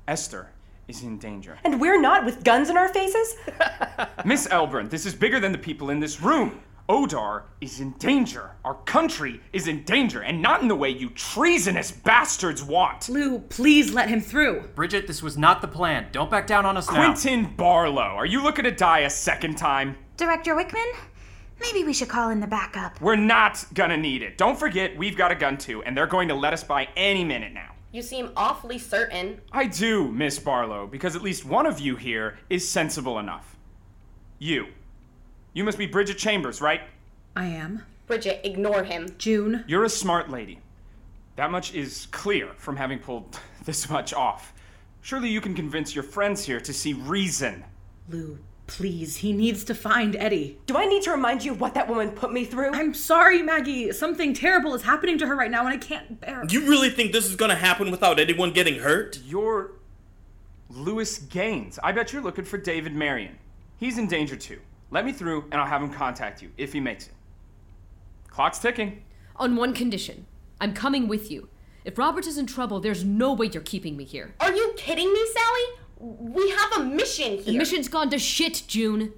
Esther 0.08 0.48
is 0.88 1.02
in 1.02 1.18
danger. 1.18 1.58
And 1.64 1.78
we're 1.78 2.00
not 2.00 2.24
with 2.24 2.42
guns 2.42 2.70
in 2.70 2.78
our 2.78 2.88
faces? 2.88 3.36
Miss 4.24 4.48
Elbourne, 4.50 4.88
this 4.88 5.04
is 5.04 5.14
bigger 5.14 5.38
than 5.38 5.52
the 5.52 5.58
people 5.58 5.90
in 5.90 6.00
this 6.00 6.22
room. 6.22 6.62
Odar 6.88 7.42
is 7.60 7.80
in 7.80 7.90
danger. 7.98 8.52
Our 8.64 8.72
country 8.72 9.42
is 9.52 9.68
in 9.68 9.84
danger, 9.84 10.22
and 10.22 10.40
not 10.40 10.62
in 10.62 10.68
the 10.68 10.74
way 10.74 10.88
you 10.88 11.10
treasonous 11.10 11.90
bastards 11.90 12.64
want. 12.64 13.10
Lou, 13.10 13.40
please 13.40 13.92
let 13.92 14.08
him 14.08 14.22
through. 14.22 14.62
Bridget, 14.74 15.06
this 15.06 15.22
was 15.22 15.36
not 15.36 15.60
the 15.60 15.68
plan. 15.68 16.06
Don't 16.12 16.30
back 16.30 16.46
down 16.46 16.64
on 16.64 16.78
us 16.78 16.90
now. 16.90 16.94
Quentin 16.94 17.54
Barlowe, 17.54 18.16
are 18.16 18.24
you 18.24 18.42
looking 18.42 18.64
to 18.64 18.70
die 18.70 19.00
a 19.00 19.10
second 19.10 19.58
time? 19.58 19.98
Director 20.16 20.56
Whickman, 20.56 20.90
maybe 21.60 21.84
we 21.84 21.92
should 21.92 22.08
call 22.08 22.30
in 22.30 22.40
the 22.40 22.46
backup. 22.46 22.98
We're 23.02 23.16
not 23.16 23.62
gonna 23.74 23.98
need 23.98 24.22
it. 24.22 24.38
Don't 24.38 24.58
forget, 24.58 24.96
we've 24.96 25.18
got 25.18 25.30
a 25.30 25.34
gun 25.34 25.58
too, 25.58 25.82
and 25.82 25.94
they're 25.94 26.06
going 26.06 26.28
to 26.28 26.34
let 26.34 26.54
us 26.54 26.64
by 26.64 26.88
any 26.96 27.22
minute 27.22 27.52
now. 27.52 27.74
You 27.90 28.02
seem 28.02 28.32
awfully 28.36 28.78
certain. 28.78 29.40
I 29.50 29.66
do, 29.66 30.08
Miss 30.08 30.38
Barlowe, 30.38 30.90
because 30.90 31.16
at 31.16 31.22
least 31.22 31.44
one 31.44 31.64
of 31.64 31.80
you 31.80 31.96
here 31.96 32.38
is 32.50 32.68
sensible 32.68 33.18
enough. 33.18 33.56
You. 34.38 34.66
You 35.54 35.64
must 35.64 35.78
be 35.78 35.86
Bridget 35.86 36.18
Chambers, 36.18 36.60
right? 36.60 36.82
I 37.34 37.46
am. 37.46 37.82
Bridget, 38.06 38.40
ignore 38.44 38.84
him. 38.84 39.14
June. 39.16 39.64
You're 39.66 39.84
a 39.84 39.88
smart 39.88 40.28
lady. 40.28 40.60
That 41.36 41.50
much 41.50 41.74
is 41.74 42.08
clear 42.10 42.50
from 42.58 42.76
having 42.76 42.98
pulled 42.98 43.38
this 43.64 43.88
much 43.88 44.12
off. 44.12 44.52
Surely 45.00 45.30
you 45.30 45.40
can 45.40 45.54
convince 45.54 45.94
your 45.94 46.04
friends 46.04 46.44
here 46.44 46.60
to 46.60 46.72
see 46.72 46.92
reason. 46.92 47.64
Lou, 48.10 48.38
please, 48.68 49.16
he 49.16 49.32
needs 49.32 49.64
to 49.64 49.74
find 49.74 50.14
Eddie. 50.14 50.60
Do 50.66 50.76
I 50.76 50.86
need 50.86 51.02
to 51.02 51.10
remind 51.10 51.44
you 51.44 51.54
what 51.54 51.74
that 51.74 51.88
woman 51.88 52.10
put 52.12 52.32
me 52.32 52.44
through? 52.44 52.72
I'm 52.72 52.94
sorry, 52.94 53.42
Maggie. 53.42 53.90
Something 53.90 54.32
terrible 54.32 54.74
is 54.74 54.82
happening 54.82 55.18
to 55.18 55.26
her 55.26 55.34
right 55.34 55.50
now, 55.50 55.66
and 55.66 55.70
I 55.70 55.78
can't 55.78 56.20
bear 56.20 56.42
it. 56.42 56.52
You 56.52 56.68
really 56.68 56.90
think 56.90 57.10
this 57.10 57.26
is 57.26 57.34
gonna 57.34 57.56
happen 57.56 57.90
without 57.90 58.20
anyone 58.20 58.52
getting 58.52 58.78
hurt? 58.78 59.18
You're 59.24 59.72
Louis 60.70 61.18
Gaines. 61.18 61.80
I 61.82 61.90
bet 61.90 62.12
you're 62.12 62.22
looking 62.22 62.44
for 62.44 62.58
David 62.58 62.94
Marion. 62.94 63.38
He's 63.78 63.98
in 63.98 64.06
danger 64.06 64.36
too. 64.36 64.60
Let 64.90 65.04
me 65.04 65.12
through, 65.12 65.44
and 65.50 65.60
I'll 65.60 65.66
have 65.66 65.82
him 65.82 65.92
contact 65.92 66.42
you 66.42 66.50
if 66.56 66.72
he 66.72 66.80
makes 66.80 67.06
it. 67.06 67.14
Clock's 68.28 68.58
ticking. 68.58 69.02
On 69.36 69.56
one 69.56 69.72
condition 69.72 70.26
I'm 70.60 70.74
coming 70.74 71.08
with 71.08 71.30
you. 71.30 71.48
If 71.84 71.96
Robert 71.96 72.26
is 72.26 72.36
in 72.36 72.46
trouble, 72.46 72.80
there's 72.80 73.04
no 73.04 73.32
way 73.32 73.48
you're 73.52 73.62
keeping 73.62 73.96
me 73.96 74.04
here. 74.04 74.34
Are 74.40 74.52
you 74.52 74.74
kidding 74.76 75.10
me, 75.12 75.26
Sally? 75.32 75.77
We 75.98 76.50
have 76.50 76.72
a 76.78 76.84
mission 76.84 77.38
here. 77.38 77.44
The 77.44 77.58
mission's 77.58 77.88
gone 77.88 78.10
to 78.10 78.18
shit, 78.18 78.62
June. 78.68 79.12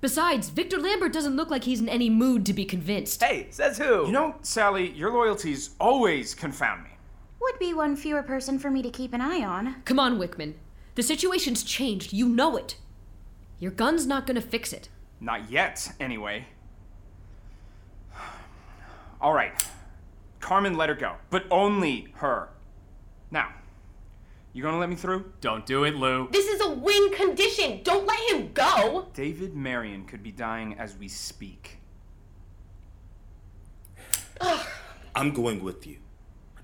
Besides, 0.00 0.48
Victor 0.48 0.78
Lambert 0.78 1.12
doesn't 1.12 1.36
look 1.36 1.50
like 1.50 1.64
he's 1.64 1.80
in 1.80 1.88
any 1.88 2.08
mood 2.08 2.46
to 2.46 2.52
be 2.52 2.64
convinced. 2.64 3.22
Hey, 3.22 3.46
says 3.50 3.78
who? 3.78 4.06
You 4.06 4.12
know, 4.12 4.36
Sally, 4.42 4.90
your 4.92 5.12
loyalties 5.12 5.70
always 5.78 6.34
confound 6.34 6.84
me. 6.84 6.90
Would 7.40 7.58
be 7.58 7.74
one 7.74 7.96
fewer 7.96 8.22
person 8.22 8.58
for 8.58 8.70
me 8.70 8.82
to 8.82 8.90
keep 8.90 9.12
an 9.12 9.20
eye 9.20 9.42
on. 9.42 9.76
Come 9.84 9.98
on, 9.98 10.18
Whickman. 10.18 10.54
The 10.94 11.02
situation's 11.02 11.62
changed. 11.62 12.12
You 12.12 12.28
know 12.28 12.56
it. 12.56 12.76
Your 13.58 13.70
gun's 13.70 14.06
not 14.06 14.26
gonna 14.26 14.40
fix 14.40 14.72
it. 14.72 14.88
Not 15.20 15.50
yet, 15.50 15.92
anyway. 16.00 16.46
All 19.20 19.34
right. 19.34 19.52
Carmen, 20.40 20.76
let 20.76 20.88
her 20.88 20.94
go. 20.94 21.16
But 21.28 21.44
only 21.50 22.08
her. 22.14 22.48
Now, 23.30 23.52
you 24.52 24.62
gonna 24.62 24.78
let 24.78 24.88
me 24.88 24.96
through? 24.96 25.32
Don't 25.40 25.64
do 25.64 25.84
it, 25.84 25.94
Lou. 25.94 26.28
This 26.30 26.46
is 26.46 26.60
a 26.60 26.70
win 26.70 27.12
condition. 27.12 27.80
Don't 27.84 28.06
let 28.06 28.18
him 28.30 28.52
go. 28.52 29.08
David 29.14 29.54
Marion 29.54 30.04
could 30.04 30.22
be 30.22 30.32
dying 30.32 30.74
as 30.78 30.96
we 30.96 31.08
speak. 31.08 31.78
I'm 35.14 35.32
going 35.32 35.62
with 35.62 35.86
you. 35.86 35.98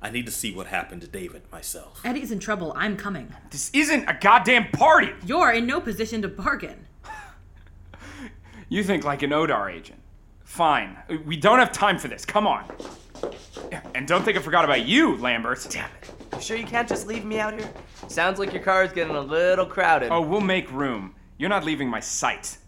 I 0.01 0.11
need 0.11 0.27
to 0.27 0.33
see 0.33 0.55
what 0.55 0.67
happened 0.67 1.01
to 1.03 1.09
David 1.09 1.43
myself. 1.51 2.01
Eddie's 2.05 2.31
in 2.31 2.39
trouble. 2.39 2.73
I'm 2.77 2.97
coming. 2.97 3.33
This 3.51 3.71
isn't 3.73 4.09
a 4.09 4.17
goddamn 4.21 4.69
party! 4.71 5.13
You're 5.25 5.53
in 5.53 5.67
no 5.67 5.81
position 5.81 6.23
to 6.23 6.29
bargain. 6.29 6.87
You 8.69 8.83
think 8.83 9.05
like 9.05 9.23
an 9.23 9.31
Odar 9.31 9.73
agent. 9.73 10.01
Fine. 10.43 10.97
We 11.25 11.37
don't 11.37 11.61
have 11.61 11.71
time 11.71 11.99
for 11.99 12.09
this. 12.09 12.25
Come 12.25 12.49
on. 12.49 12.65
And 13.95 14.09
don't 14.09 14.25
think 14.25 14.37
I 14.37 14.41
forgot 14.41 14.65
about 14.65 14.85
you, 14.85 15.17
Lambert. 15.19 15.65
Damn 15.71 15.89
it. 16.03 16.11
You 16.35 16.41
sure 16.41 16.57
you 16.57 16.67
can't 16.67 16.89
just 16.89 17.07
leave 17.07 17.25
me 17.25 17.39
out 17.39 17.55
here? 17.59 17.71
Sounds 18.09 18.39
like 18.39 18.53
your 18.53 18.63
car 18.63 18.85
is 18.85 18.93
getting 18.93 19.15
a 19.17 19.21
little 19.21 19.67
crowded. 19.67 20.11
Oh, 20.11 20.21
we'll 20.21 20.41
make 20.41 20.71
room. 20.71 21.15
You're 21.39 21.49
not 21.49 21.65
leaving 21.65 21.89
my 21.89 22.01
sight. 22.01 22.59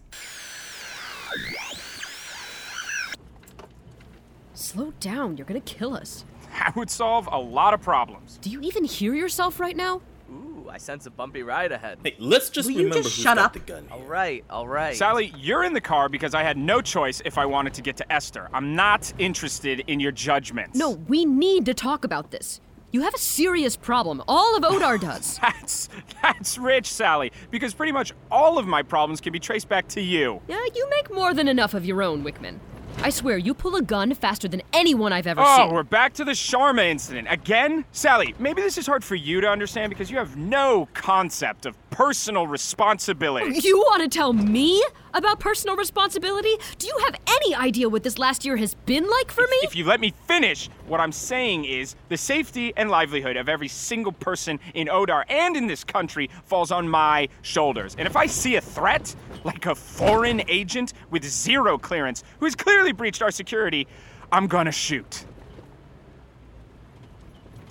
Slow 4.53 4.93
down, 4.99 5.37
you're 5.37 5.45
gonna 5.45 5.59
kill 5.61 5.95
us. 5.95 6.25
That 6.51 6.75
would 6.75 6.89
solve 6.89 7.27
a 7.31 7.39
lot 7.39 7.73
of 7.73 7.81
problems. 7.81 8.37
Do 8.41 8.49
you 8.49 8.59
even 8.61 8.83
hear 8.83 9.13
yourself 9.13 9.59
right 9.59 9.75
now? 9.75 10.01
Ooh, 10.31 10.67
I 10.69 10.77
sense 10.77 11.05
a 11.05 11.09
bumpy 11.09 11.41
ride 11.41 11.71
ahead. 11.71 11.99
Hey, 12.03 12.15
let's 12.19 12.49
just 12.49 12.67
Will 12.67 12.73
you 12.73 12.77
remember 12.83 13.03
just 13.03 13.15
who's 13.15 13.23
shut 13.23 13.37
got 13.37 13.45
up? 13.45 13.53
the 13.53 13.59
gun. 13.59 13.87
All 13.91 14.03
right, 14.03 14.43
all 14.49 14.67
right. 14.67 14.95
Sally, 14.95 15.33
you're 15.37 15.63
in 15.63 15.73
the 15.73 15.81
car 15.81 16.09
because 16.09 16.35
I 16.35 16.43
had 16.43 16.57
no 16.57 16.81
choice 16.81 17.21
if 17.25 17.37
I 17.37 17.45
wanted 17.45 17.73
to 17.75 17.81
get 17.81 17.97
to 17.97 18.11
Esther. 18.11 18.49
I'm 18.53 18.75
not 18.75 19.11
interested 19.17 19.83
in 19.87 19.99
your 19.99 20.11
judgments. 20.11 20.77
No, 20.77 20.91
we 21.07 21.25
need 21.25 21.65
to 21.65 21.73
talk 21.73 22.03
about 22.03 22.29
this. 22.31 22.61
You 22.91 23.01
have 23.01 23.13
a 23.13 23.19
serious 23.19 23.75
problem. 23.75 24.23
All 24.27 24.55
of 24.57 24.63
Odar 24.63 24.99
does. 25.01 25.37
That's 25.41 25.89
that's 26.23 26.57
rich, 26.57 26.87
Sally, 26.91 27.31
because 27.51 27.73
pretty 27.73 27.91
much 27.91 28.13
all 28.31 28.57
of 28.57 28.65
my 28.67 28.81
problems 28.81 29.21
can 29.21 29.31
be 29.33 29.39
traced 29.39 29.69
back 29.69 29.87
to 29.89 30.01
you. 30.01 30.41
yeah, 30.47 30.63
you 30.75 30.89
make 30.89 31.13
more 31.13 31.33
than 31.33 31.47
enough 31.47 31.73
of 31.73 31.85
your 31.85 32.01
own, 32.01 32.23
Whickman. 32.23 32.59
I 33.01 33.11
swear, 33.11 33.37
you 33.37 33.53
pull 33.53 33.75
a 33.77 33.81
gun 33.81 34.13
faster 34.13 34.47
than 34.49 34.61
anyone 34.73 35.13
I've 35.13 35.27
ever 35.27 35.39
Oh, 35.41 35.55
seen. 35.57 35.69
Oh, 35.69 35.73
we're 35.73 35.83
back 35.83 36.13
to 36.15 36.25
the 36.25 36.31
Sharma 36.33 36.83
incident. 36.89 37.27
Again? 37.31 37.85
Sally, 37.93 38.35
maybe 38.39 38.61
this 38.61 38.77
is 38.77 38.85
hard 38.87 39.05
for 39.05 39.15
you 39.15 39.39
to 39.39 39.47
understand 39.47 39.89
because 39.89 40.11
you 40.11 40.17
have 40.17 40.35
no 40.35 40.89
concept 40.93 41.65
of 41.65 41.77
personal 41.89 42.47
responsibility. 42.47 43.59
You 43.59 43.77
want 43.77 44.03
to 44.03 44.07
tell 44.09 44.33
me 44.33 44.83
about 45.13 45.39
personal 45.39 45.75
responsibility? 45.75 46.55
Do 46.77 46.87
you 46.87 46.97
have 47.05 47.15
any 47.27 47.55
idea 47.55 47.89
what 47.89 48.03
this 48.03 48.17
last 48.17 48.45
year 48.45 48.57
has 48.57 48.73
been 48.73 49.07
like 49.09 49.31
for 49.31 49.41
me? 49.41 49.57
If 49.63 49.75
you 49.75 49.85
let 49.85 49.99
me 49.99 50.13
finish, 50.27 50.69
what 50.87 50.99
I'm 50.99 51.11
saying 51.11 51.65
is 51.65 51.95
the 52.09 52.17
safety 52.17 52.73
and 52.77 52.89
livelihood 52.89 53.37
of 53.37 53.49
every 53.49 53.67
single 53.67 54.11
person 54.11 54.59
in 54.73 54.87
Odar 54.87 55.23
and 55.29 55.57
in 55.57 55.67
this 55.67 55.83
country 55.83 56.29
falls 56.45 56.71
on 56.71 56.87
my 56.87 57.27
shoulders. 57.41 57.95
And 57.97 58.07
if 58.07 58.15
I 58.15 58.27
see 58.27 58.55
a 58.55 58.61
threat, 58.61 59.15
like 59.43 59.65
a 59.65 59.75
foreign 59.75 60.41
agent 60.47 60.93
with 61.09 61.23
zero 61.25 61.77
clearance 61.77 62.23
who 62.39 62.45
has 62.45 62.55
clearly 62.55 62.91
breached 62.91 63.21
our 63.21 63.31
security, 63.31 63.87
I'm 64.31 64.47
gonna 64.47 64.71
shoot. 64.71 65.25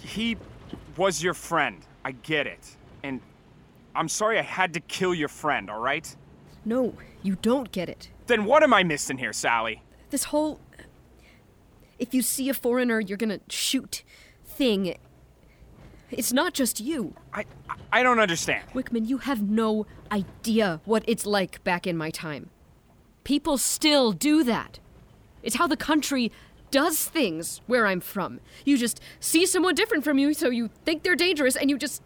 He 0.01 0.37
was 0.97 1.23
your 1.23 1.35
friend. 1.35 1.85
I 2.05 2.13
get 2.13 2.47
it. 2.47 2.77
And 3.03 3.21
I'm 3.99 4.09
sorry 4.09 4.39
I 4.39 4.43
had 4.43 4.75
to 4.75 4.81
kill 4.81 5.13
your 5.13 5.29
friend, 5.29 5.69
all 5.69 5.81
right? 5.81 6.15
No, 6.65 6.95
you 7.23 7.37
don't 7.43 7.73
get 7.73 7.89
it. 7.89 8.11
Then 8.29 8.45
what 8.45 8.63
am 8.63 8.73
I 8.73 8.85
missing 8.85 9.19
here, 9.19 9.33
Sally? 9.33 9.83
This 10.11 10.25
whole. 10.25 10.61
If 11.99 12.15
you 12.15 12.23
see 12.23 12.49
a 12.49 12.55
foreigner, 12.55 13.01
you're 13.01 13.19
gonna 13.19 13.41
shoot 13.49 14.05
thing. 14.47 14.97
It's 16.13 16.33
not 16.33 16.55
just 16.55 16.79
you. 16.79 17.15
I, 17.35 17.45
I 17.93 18.05
don't 18.05 18.21
understand. 18.21 18.65
Whickman, 18.73 19.05
you 19.07 19.19
have 19.19 19.43
no 19.43 19.87
idea 20.13 20.81
what 20.85 21.03
it's 21.07 21.27
like 21.27 21.63
back 21.65 21.87
in 21.87 21.97
my 21.97 22.11
time. 22.11 22.51
People 23.25 23.59
still 23.59 24.13
do 24.13 24.45
that. 24.45 24.79
It's 25.43 25.57
how 25.57 25.67
the 25.67 25.77
country 25.77 26.31
does 26.71 27.05
things 27.05 27.61
where 27.67 27.87
I'm 27.87 28.01
from. 28.01 28.41
You 28.65 28.79
just 28.79 29.01
see 29.21 29.45
someone 29.45 29.75
different 29.75 30.05
from 30.05 30.19
you, 30.19 30.35
so 30.35 30.51
you 30.51 30.71
think 30.85 31.03
they're 31.03 31.17
dangerous, 31.17 31.57
and 31.57 31.69
you 31.69 31.79
just 31.79 32.03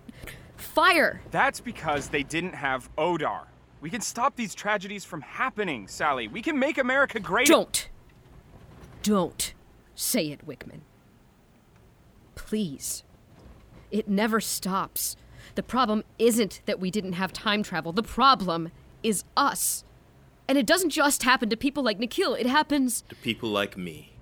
fire. 0.63 1.21
That's 1.31 1.61
because 1.61 2.09
they 2.09 2.23
didn't 2.23 2.55
have 2.55 2.89
Odar. 2.97 3.47
We 3.81 3.91
can 3.91 4.01
stop 4.01 4.37
these 4.37 4.55
tragedies 4.55 5.05
from 5.05 5.21
happening, 5.23 5.89
Sally. 5.89 6.29
We 6.29 6.41
can 6.41 6.59
make 6.59 6.79
America 6.79 7.19
great. 7.21 7.49
Don't. 7.49 7.89
Don't 9.03 9.55
say 9.95 10.29
it, 10.29 10.47
Whickman. 10.47 10.83
Please. 12.35 13.03
It 13.91 14.09
never 14.09 14.41
stops. 14.41 15.17
The 15.55 15.63
problem 15.63 16.05
isn't 16.19 16.63
that 16.67 16.81
we 16.81 16.91
didn't 16.91 17.15
have 17.15 17.33
time 17.33 17.63
travel. 17.63 17.93
The 17.93 18.03
problem 18.03 18.71
is 19.03 19.25
us. 19.37 19.85
And 20.49 20.57
it 20.57 20.67
doesn't 20.67 20.91
just 20.91 21.25
happen 21.25 21.51
to 21.51 21.57
people 21.57 21.83
like 21.83 21.99
Nikhil, 21.99 22.35
it 22.35 22.47
happens. 22.47 23.03
To 23.09 23.15
people 23.17 23.49
like 23.49 23.77
me, 23.77 24.13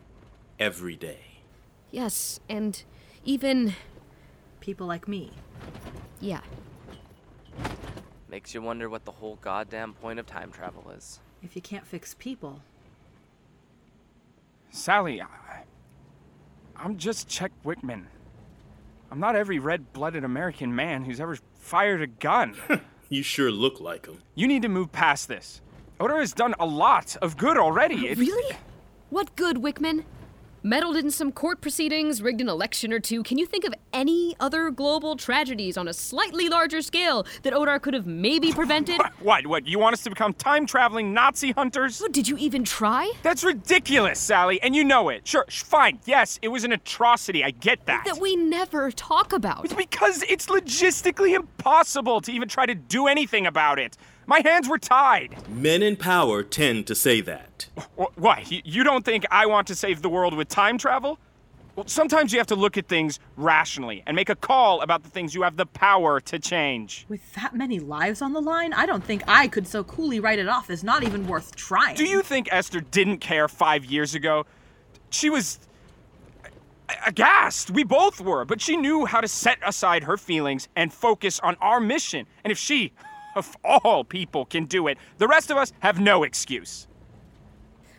every 0.59 0.97
day. 0.97 1.43
Yes, 1.91 2.41
and 2.49 2.83
even. 3.25 3.75
People 4.71 4.87
like 4.87 5.09
me. 5.09 5.33
Yeah. 6.21 6.43
Makes 8.29 8.55
you 8.55 8.63
wonder 8.63 8.89
what 8.89 9.05
the 9.05 9.11
whole 9.11 9.37
goddamn 9.43 9.95
point 9.95 10.21
of 10.21 10.27
time 10.27 10.53
travel 10.53 10.93
is. 10.97 11.19
if 11.43 11.57
you 11.57 11.61
can't 11.61 11.85
fix 11.85 12.15
people. 12.21 12.63
Sally, 14.71 15.21
I, 15.21 15.27
I'm 16.77 16.99
just 16.99 17.27
Chet 17.27 17.51
Whickman. 17.65 18.07
I'm 19.11 19.19
not 19.19 19.35
every 19.35 19.59
red 19.59 19.93
blooded 19.93 20.23
American 20.23 20.73
man 20.73 21.05
who's 21.05 21.19
ever 21.21 21.37
fired 21.59 22.01
a 22.01 22.07
gun. 22.07 22.55
You 23.09 23.25
sure 23.25 23.51
look 23.51 23.81
like 23.81 24.07
him. 24.07 24.23
you 24.37 24.47
need 24.47 24.63
to 24.63 24.69
move 24.69 24.93
past 24.93 25.27
this. 25.27 25.61
Odar 25.99 26.21
has 26.21 26.33
done 26.33 26.55
a 26.61 26.65
lot 26.65 27.17
of 27.21 27.37
good 27.37 27.57
already. 27.59 28.07
It- 28.07 28.19
Really? 28.19 28.55
What 29.09 29.35
good, 29.35 29.59
Whickman? 29.59 30.05
Meddled 30.63 30.97
in 30.97 31.11
some 31.11 31.33
court 31.33 31.63
proceedings, 31.63 32.21
rigged 32.21 32.43
an 32.43 32.49
election 32.51 32.93
or 32.93 33.01
two. 33.01 33.23
Can 33.23 33.39
you 33.39 33.47
think 33.47 33.65
of 33.65 33.73
any 33.95 34.37
other 34.41 34.71
global 34.71 35.17
tragedies 35.17 35.79
on 35.79 35.89
a 35.89 35.95
slightly 35.95 36.51
larger 36.51 36.83
scale 36.83 37.27
that 37.45 37.55
Odar 37.55 37.81
could 37.81 37.95
have 37.95 38.07
maybe 38.07 38.53
prevented? 38.53 39.01
What? 39.21 39.47
What? 39.47 39.67
You 39.67 39.79
want 39.79 39.95
us 39.95 40.03
to 40.03 40.11
become 40.11 40.35
time 40.35 40.67
traveling 40.67 41.15
Nazi 41.15 41.53
hunters? 41.53 42.03
Oh, 42.05 42.09
did 42.09 42.29
you 42.29 42.37
even 42.37 42.63
try? 42.65 43.11
That's 43.23 43.43
ridiculous, 43.43 44.21
Sally, 44.21 44.61
and 44.61 44.77
you 44.77 44.85
know 44.85 45.09
it. 45.09 45.27
Sure, 45.27 45.47
sh- 45.49 45.63
fine. 45.63 45.99
Yes, 46.05 46.39
it 46.43 46.49
was 46.49 46.65
an 46.65 46.73
atrocity. 46.73 47.43
I 47.43 47.53
get 47.53 47.87
that. 47.87 48.05
That 48.05 48.21
we 48.21 48.37
never 48.37 48.91
talk 48.91 49.33
about. 49.33 49.65
It's 49.65 49.73
because 49.73 50.23
it's 50.29 50.47
logistically 50.47 51.35
impossible 51.35 52.21
to 52.21 52.33
even 52.33 52.49
try 52.49 52.67
to 52.67 52.75
do 52.75 53.07
anything 53.07 53.47
about 53.47 53.79
it. 53.79 53.97
My 54.31 54.43
hands 54.45 54.69
were 54.69 54.79
tied. 54.79 55.35
Men 55.49 55.83
in 55.83 55.97
power 55.97 56.45
tend 56.45 56.87
to 56.87 56.95
say 56.95 57.21
that. 57.23 57.67
Why? 58.15 58.45
You- 58.47 58.63
You 58.65 58.85
don't 58.85 59.05
think 59.05 59.25
I 59.29 59.47
want 59.47 59.67
to 59.67 59.75
save 59.75 60.03
the 60.03 60.09
world 60.09 60.35
with 60.35 60.49
time 60.49 60.79
travel? 60.79 61.19
Well, 61.75 61.89
sometimes 61.89 62.33
you 62.33 62.39
have 62.39 62.47
to 62.47 62.55
look 62.55 62.79
at 62.79 62.87
things 62.87 63.19
rationally 63.37 64.05
and 64.07 64.15
make 64.15 64.29
a 64.29 64.37
call 64.37 64.83
about 64.83 65.03
the 65.03 65.11
things 65.11 65.35
you 65.35 65.43
have 65.43 65.57
the 65.57 65.67
power 65.67 66.21
to 66.21 66.39
change. 66.39 67.07
With 67.09 67.33
that 67.35 67.57
many 67.57 67.81
lives 67.81 68.23
on 68.23 68.33
the 68.33 68.41
line, 68.41 68.73
I 68.73 68.87
don't 68.87 69.03
think 69.03 69.25
I 69.27 69.49
could 69.49 69.67
so 69.67 69.83
coolly 69.83 70.21
write 70.21 70.39
it 70.39 70.49
off 70.49 70.71
as 70.71 70.85
not 70.85 71.03
even 71.03 71.27
worth 71.27 71.57
trying. 71.57 71.97
Do 71.97 72.05
you 72.05 72.23
think 72.23 72.49
Esther 72.53 72.81
didn't 72.83 73.19
care 73.19 73.49
five 73.49 73.85
years 73.85 74.15
ago? 74.15 74.47
She 75.11 75.29
was 75.29 75.59
aghast. 77.05 77.73
We 77.73 77.83
both 77.83 78.21
were, 78.21 78.45
but 78.45 78.61
she 78.61 78.77
knew 78.77 79.07
how 79.07 79.21
to 79.21 79.29
set 79.29 79.59
aside 79.67 80.05
her 80.05 80.17
feelings 80.17 80.69
and 80.77 80.93
focus 80.93 81.41
on 81.41 81.57
our 81.61 81.81
mission. 81.81 82.27
And 82.45 82.53
if 82.53 82.59
she, 82.59 82.93
of 83.37 83.57
all 83.65 84.05
people, 84.05 84.45
can 84.45 84.67
do 84.67 84.89
it, 84.89 84.99
the 85.19 85.29
rest 85.29 85.51
of 85.51 85.57
us 85.57 85.73
have 85.81 86.01
no 86.01 86.23
excuse. 86.23 86.87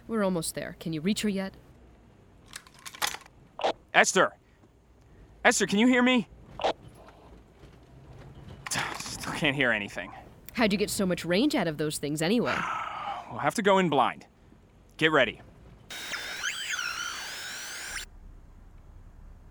We're 0.08 0.24
almost 0.24 0.56
there. 0.56 0.76
Can 0.80 0.94
you 0.94 1.02
reach 1.02 1.22
her 1.22 1.30
yet? 1.30 1.54
Esther! 3.94 4.34
Esther, 5.44 5.66
can 5.66 5.80
you 5.80 5.88
hear 5.88 6.02
me? 6.04 6.28
Still 9.00 9.34
can't 9.34 9.56
hear 9.56 9.72
anything. 9.72 10.12
How'd 10.54 10.72
you 10.72 10.78
get 10.78 10.90
so 10.90 11.06
much 11.06 11.26
range 11.26 11.56
out 11.56 11.68
of 11.68 11.78
those 11.78 11.98
things 11.98 12.22
anyway? 12.22 12.56
We'll 13.32 13.40
have 13.40 13.56
to 13.56 13.62
go 13.62 13.78
in 13.78 13.88
blind. 13.88 14.26
Get 14.98 15.14
ready. 15.14 15.40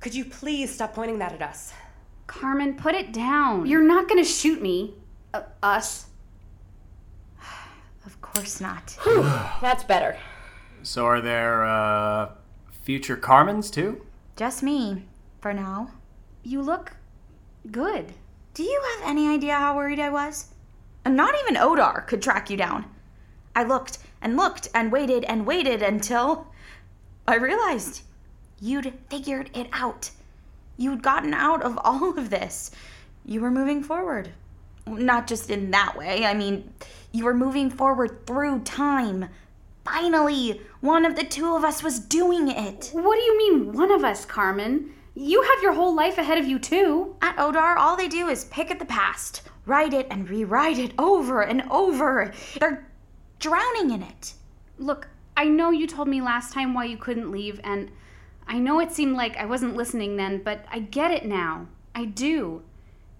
Could 0.00 0.14
you 0.14 0.26
please 0.26 0.70
stop 0.72 0.94
pointing 0.94 1.18
that 1.20 1.32
at 1.32 1.40
us? 1.40 1.72
Carmen, 2.26 2.74
put 2.74 2.94
it 2.94 3.12
down. 3.12 3.64
You're 3.64 3.82
not 3.82 4.06
gonna 4.06 4.22
shoot 4.22 4.60
me. 4.60 4.94
Uh, 5.32 5.42
us. 5.62 6.06
Of 8.06 8.20
course 8.22 8.60
not. 8.60 8.96
That's 9.60 9.84
better. 9.84 10.16
So 10.82 11.04
are 11.06 11.20
there, 11.20 11.64
uh, 11.64 12.30
future 12.82 13.16
Carmens 13.16 13.70
too? 13.70 14.00
Just 14.36 14.62
me, 14.62 15.04
for 15.40 15.52
now. 15.52 15.90
You 16.42 16.62
look 16.62 16.96
good. 17.70 18.14
Do 18.54 18.62
you 18.62 18.82
have 18.96 19.08
any 19.08 19.28
idea 19.28 19.54
how 19.54 19.76
worried 19.76 20.00
I 20.00 20.08
was? 20.08 20.46
Not 21.06 21.34
even 21.40 21.60
Odar 21.60 22.06
could 22.06 22.22
track 22.22 22.50
you 22.50 22.56
down. 22.56 22.86
I 23.54 23.64
looked 23.64 23.98
and 24.22 24.36
looked 24.36 24.68
and 24.74 24.90
waited 24.90 25.24
and 25.24 25.46
waited 25.46 25.82
until 25.82 26.48
I 27.28 27.36
realized 27.36 28.02
you'd 28.60 28.92
figured 29.08 29.50
it 29.54 29.68
out. 29.72 30.10
You'd 30.76 31.02
gotten 31.02 31.34
out 31.34 31.62
of 31.62 31.78
all 31.84 32.18
of 32.18 32.30
this. 32.30 32.70
You 33.24 33.40
were 33.40 33.50
moving 33.50 33.82
forward. 33.82 34.30
Not 34.90 35.26
just 35.26 35.50
in 35.50 35.70
that 35.70 35.96
way, 35.96 36.24
I 36.24 36.34
mean, 36.34 36.72
you 37.12 37.24
were 37.24 37.34
moving 37.34 37.70
forward 37.70 38.26
through 38.26 38.60
time. 38.60 39.28
Finally, 39.84 40.60
one 40.80 41.04
of 41.04 41.16
the 41.16 41.24
two 41.24 41.56
of 41.56 41.64
us 41.64 41.82
was 41.82 41.98
doing 41.98 42.48
it. 42.48 42.90
What 42.92 43.16
do 43.16 43.22
you 43.22 43.38
mean, 43.38 43.72
one 43.72 43.90
of 43.90 44.04
us, 44.04 44.24
Carmen? 44.24 44.92
You 45.14 45.42
have 45.42 45.62
your 45.62 45.72
whole 45.72 45.94
life 45.94 46.18
ahead 46.18 46.38
of 46.38 46.46
you, 46.46 46.58
too. 46.58 47.16
At 47.20 47.36
Odar, 47.36 47.76
all 47.76 47.96
they 47.96 48.08
do 48.08 48.28
is 48.28 48.44
pick 48.46 48.70
at 48.70 48.78
the 48.78 48.84
past, 48.84 49.42
write 49.66 49.92
it 49.92 50.06
and 50.10 50.28
rewrite 50.28 50.78
it 50.78 50.92
over 50.98 51.42
and 51.42 51.62
over. 51.70 52.32
They're 52.58 52.86
drowning 53.38 53.90
in 53.90 54.02
it. 54.02 54.34
Look, 54.78 55.08
I 55.36 55.44
know 55.44 55.70
you 55.70 55.86
told 55.86 56.08
me 56.08 56.20
last 56.20 56.52
time 56.52 56.74
why 56.74 56.84
you 56.84 56.96
couldn't 56.96 57.30
leave, 57.30 57.60
and 57.64 57.90
I 58.46 58.58
know 58.58 58.80
it 58.80 58.92
seemed 58.92 59.16
like 59.16 59.36
I 59.36 59.46
wasn't 59.46 59.76
listening 59.76 60.16
then, 60.16 60.42
but 60.44 60.64
I 60.70 60.80
get 60.80 61.10
it 61.10 61.24
now. 61.24 61.66
I 61.94 62.04
do. 62.04 62.62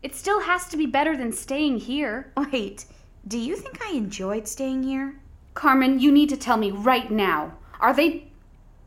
It 0.02 0.14
still 0.14 0.40
has 0.40 0.66
to 0.68 0.76
be 0.76 0.86
better 0.86 1.16
than 1.16 1.32
staying 1.32 1.78
here. 1.78 2.32
Wait, 2.36 2.86
do 3.28 3.38
you 3.38 3.56
think 3.56 3.80
I 3.84 3.92
enjoyed 3.92 4.48
staying 4.48 4.82
here? 4.82 5.20
Carmen, 5.54 5.98
you 5.98 6.10
need 6.10 6.30
to 6.30 6.36
tell 6.36 6.56
me 6.56 6.70
right 6.70 7.10
now. 7.10 7.54
Are 7.80 7.92
they 7.92 8.28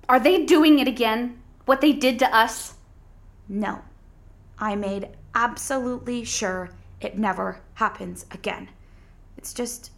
are 0.09 0.19
they 0.19 0.45
doing 0.45 0.79
it 0.79 0.87
again? 0.87 1.41
What 1.65 1.81
they 1.81 1.93
did 1.93 2.19
to 2.19 2.35
us? 2.35 2.75
No. 3.47 3.81
I 4.59 4.75
made 4.75 5.09
absolutely 5.33 6.23
sure 6.25 6.69
it 6.99 7.17
never 7.17 7.61
happens 7.75 8.25
again. 8.31 8.69
It's 9.37 9.53
just. 9.53 9.91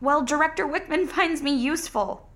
Well, 0.00 0.22
Director 0.22 0.66
Whickman 0.66 1.06
finds 1.16 1.42
me 1.42 1.54
useful. 1.54 2.28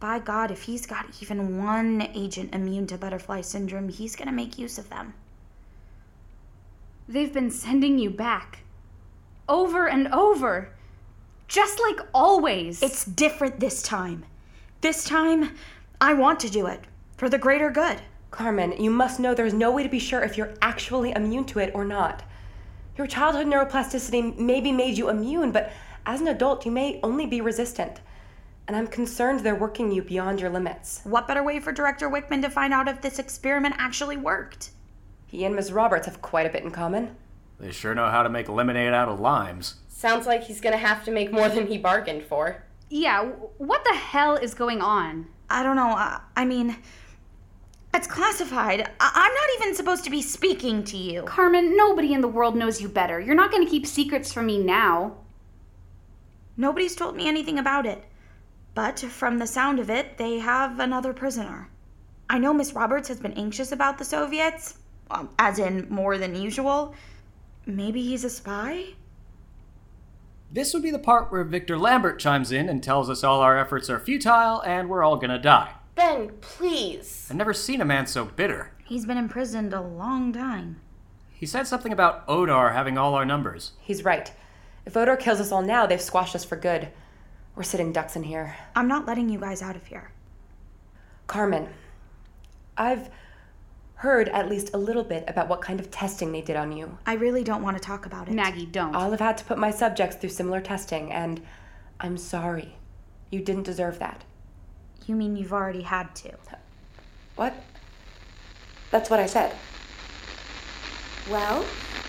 By 0.00 0.18
God, 0.18 0.50
if 0.50 0.62
he's 0.62 0.86
got 0.86 1.22
even 1.22 1.64
one 1.64 2.02
agent 2.14 2.54
immune 2.54 2.86
to 2.88 2.98
butterfly 2.98 3.40
syndrome, 3.40 3.88
he's 3.88 4.16
gonna 4.16 4.32
make 4.32 4.58
use 4.58 4.78
of 4.78 4.90
them. 4.90 5.14
They've 7.06 7.32
been 7.32 7.50
sending 7.50 7.98
you 7.98 8.08
back. 8.08 8.60
Over 9.48 9.86
and 9.86 10.08
over. 10.08 10.70
Just 11.48 11.78
like 11.78 12.00
always. 12.14 12.82
It's 12.82 13.04
different 13.04 13.60
this 13.60 13.82
time. 13.82 14.24
This 14.80 15.04
time, 15.04 15.54
I 16.00 16.14
want 16.14 16.40
to 16.40 16.50
do 16.50 16.66
it 16.66 16.80
for 17.16 17.28
the 17.28 17.38
greater 17.38 17.70
good. 17.70 18.00
Carmen, 18.30 18.72
you 18.82 18.90
must 18.90 19.20
know 19.20 19.34
there's 19.34 19.54
no 19.54 19.70
way 19.70 19.82
to 19.82 19.88
be 19.88 19.98
sure 19.98 20.22
if 20.22 20.36
you're 20.36 20.54
actually 20.62 21.12
immune 21.12 21.44
to 21.46 21.58
it 21.58 21.72
or 21.74 21.84
not. 21.84 22.22
Your 22.96 23.06
childhood 23.06 23.46
neuroplasticity 23.46 24.38
maybe 24.38 24.72
made 24.72 24.96
you 24.96 25.10
immune, 25.10 25.52
but 25.52 25.72
as 26.06 26.20
an 26.20 26.28
adult, 26.28 26.64
you 26.64 26.72
may 26.72 27.00
only 27.02 27.26
be 27.26 27.40
resistant. 27.40 28.00
And 28.66 28.76
I'm 28.76 28.86
concerned 28.86 29.40
they're 29.40 29.54
working 29.54 29.92
you 29.92 30.02
beyond 30.02 30.40
your 30.40 30.50
limits. 30.50 31.00
What 31.04 31.28
better 31.28 31.42
way 31.42 31.60
for 31.60 31.70
Director 31.70 32.08
Whickman 32.08 32.40
to 32.42 32.50
find 32.50 32.72
out 32.72 32.88
if 32.88 33.02
this 33.02 33.18
experiment 33.18 33.74
actually 33.78 34.16
worked? 34.16 34.70
He 35.34 35.44
and 35.44 35.56
Ms. 35.56 35.72
Roberts 35.72 36.06
have 36.06 36.22
quite 36.22 36.46
a 36.46 36.48
bit 36.48 36.62
in 36.62 36.70
common. 36.70 37.16
They 37.58 37.72
sure 37.72 37.92
know 37.92 38.06
how 38.06 38.22
to 38.22 38.28
make 38.28 38.48
lemonade 38.48 38.92
out 38.94 39.08
of 39.08 39.18
limes. 39.18 39.74
Sounds 39.88 40.28
like 40.28 40.44
he's 40.44 40.60
gonna 40.60 40.76
have 40.76 41.04
to 41.06 41.10
make 41.10 41.32
more 41.32 41.48
than 41.48 41.66
he 41.66 41.76
bargained 41.76 42.22
for. 42.22 42.62
Yeah, 42.88 43.24
what 43.58 43.82
the 43.82 43.94
hell 43.96 44.36
is 44.36 44.54
going 44.54 44.80
on? 44.80 45.26
I 45.50 45.64
don't 45.64 45.74
know. 45.74 45.90
Uh, 45.90 46.20
I 46.36 46.44
mean, 46.44 46.76
it's 47.92 48.06
classified. 48.06 48.82
I- 49.00 49.10
I'm 49.12 49.34
not 49.34 49.48
even 49.66 49.74
supposed 49.74 50.04
to 50.04 50.10
be 50.10 50.22
speaking 50.22 50.84
to 50.84 50.96
you. 50.96 51.24
Carmen, 51.24 51.76
nobody 51.76 52.12
in 52.12 52.20
the 52.20 52.28
world 52.28 52.54
knows 52.54 52.80
you 52.80 52.88
better. 52.88 53.18
You're 53.18 53.34
not 53.34 53.50
going 53.50 53.64
to 53.64 53.70
keep 53.70 53.86
secrets 53.88 54.32
from 54.32 54.46
me 54.46 54.62
now. 54.62 55.16
Nobody's 56.56 56.94
told 56.94 57.16
me 57.16 57.26
anything 57.26 57.58
about 57.58 57.86
it. 57.86 58.04
But 58.76 59.00
from 59.00 59.38
the 59.38 59.48
sound 59.48 59.80
of 59.80 59.90
it, 59.90 60.16
they 60.16 60.38
have 60.38 60.78
another 60.78 61.12
prisoner. 61.12 61.70
I 62.30 62.38
know 62.38 62.54
Miss 62.54 62.72
Roberts 62.72 63.08
has 63.08 63.18
been 63.18 63.32
anxious 63.32 63.72
about 63.72 63.98
the 63.98 64.04
Soviets, 64.04 64.74
um, 65.10 65.30
as 65.38 65.58
in 65.58 65.86
more 65.90 66.18
than 66.18 66.34
usual. 66.34 66.94
Maybe 67.66 68.02
he's 68.02 68.24
a 68.24 68.30
spy? 68.30 68.94
This 70.52 70.72
would 70.72 70.82
be 70.82 70.90
the 70.90 70.98
part 70.98 71.32
where 71.32 71.42
Victor 71.44 71.78
Lambert 71.78 72.20
chimes 72.20 72.52
in 72.52 72.68
and 72.68 72.82
tells 72.82 73.10
us 73.10 73.24
all 73.24 73.40
our 73.40 73.58
efforts 73.58 73.90
are 73.90 73.98
futile 73.98 74.60
and 74.60 74.88
we're 74.88 75.02
all 75.02 75.16
gonna 75.16 75.38
die. 75.38 75.72
Ben, 75.94 76.30
please. 76.40 77.26
I've 77.30 77.36
never 77.36 77.54
seen 77.54 77.80
a 77.80 77.84
man 77.84 78.06
so 78.06 78.24
bitter. 78.24 78.72
He's 78.84 79.06
been 79.06 79.16
imprisoned 79.16 79.72
a 79.72 79.80
long 79.80 80.32
time. 80.32 80.80
He 81.32 81.46
said 81.46 81.66
something 81.66 81.92
about 81.92 82.26
Odar 82.28 82.72
having 82.72 82.96
all 82.98 83.14
our 83.14 83.24
numbers. 83.24 83.72
He's 83.80 84.04
right. 84.04 84.30
If 84.86 84.94
Odar 84.94 85.18
kills 85.18 85.40
us 85.40 85.50
all 85.50 85.62
now, 85.62 85.86
they've 85.86 86.00
squashed 86.00 86.36
us 86.36 86.44
for 86.44 86.56
good. 86.56 86.88
We're 87.56 87.62
sitting 87.62 87.92
ducks 87.92 88.16
in 88.16 88.24
here. 88.24 88.56
I'm 88.76 88.88
not 88.88 89.06
letting 89.06 89.28
you 89.28 89.40
guys 89.40 89.62
out 89.62 89.76
of 89.76 89.86
here. 89.86 90.12
Carmen, 91.26 91.68
I've 92.76 93.08
heard 93.96 94.28
at 94.30 94.48
least 94.48 94.70
a 94.74 94.78
little 94.78 95.04
bit 95.04 95.24
about 95.28 95.48
what 95.48 95.60
kind 95.60 95.80
of 95.80 95.90
testing 95.90 96.32
they 96.32 96.40
did 96.40 96.56
on 96.56 96.72
you. 96.72 96.98
I 97.06 97.14
really 97.14 97.44
don't 97.44 97.62
want 97.62 97.76
to 97.76 97.82
talk 97.82 98.06
about 98.06 98.28
it. 98.28 98.34
Maggie, 98.34 98.66
don't. 98.66 98.94
I'll 98.94 99.10
have 99.10 99.20
had 99.20 99.38
to 99.38 99.44
put 99.44 99.58
my 99.58 99.70
subjects 99.70 100.16
through 100.16 100.30
similar 100.30 100.60
testing, 100.60 101.12
and 101.12 101.40
I'm 102.00 102.16
sorry. 102.16 102.76
You 103.30 103.40
didn't 103.40 103.62
deserve 103.62 103.98
that. 104.00 104.24
You 105.06 105.14
mean 105.14 105.36
you've 105.36 105.52
already 105.52 105.82
had 105.82 106.14
to? 106.16 106.32
What? 107.36 107.54
That's 108.90 109.10
what 109.10 109.20
I 109.20 109.26
said. 109.26 109.54
Well, 111.30 111.64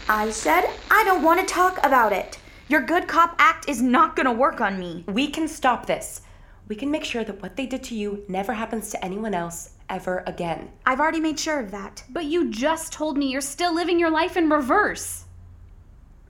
I 0.07 0.29
said 0.29 0.69
I 0.91 1.03
don't 1.03 1.23
want 1.23 1.39
to 1.39 1.53
talk 1.53 1.83
about 1.85 2.13
it. 2.13 2.37
Your 2.67 2.81
good 2.81 3.07
cop 3.07 3.35
act 3.39 3.69
is 3.69 3.81
not 3.81 4.15
gonna 4.15 4.33
work 4.33 4.59
on 4.61 4.79
me. 4.79 5.03
We 5.07 5.27
can 5.27 5.47
stop 5.47 5.85
this. 5.85 6.21
We 6.67 6.75
can 6.75 6.91
make 6.91 7.03
sure 7.03 7.23
that 7.23 7.41
what 7.41 7.55
they 7.55 7.65
did 7.65 7.83
to 7.85 7.95
you 7.95 8.23
never 8.27 8.53
happens 8.53 8.89
to 8.89 9.05
anyone 9.05 9.33
else 9.33 9.74
ever 9.89 10.23
again. 10.25 10.71
I've 10.85 10.99
already 10.99 11.19
made 11.19 11.39
sure 11.39 11.59
of 11.59 11.71
that. 11.71 12.03
But 12.09 12.25
you 12.25 12.49
just 12.49 12.93
told 12.93 13.17
me 13.17 13.31
you're 13.31 13.41
still 13.41 13.73
living 13.73 13.99
your 13.99 14.11
life 14.11 14.37
in 14.37 14.49
reverse. 14.49 15.25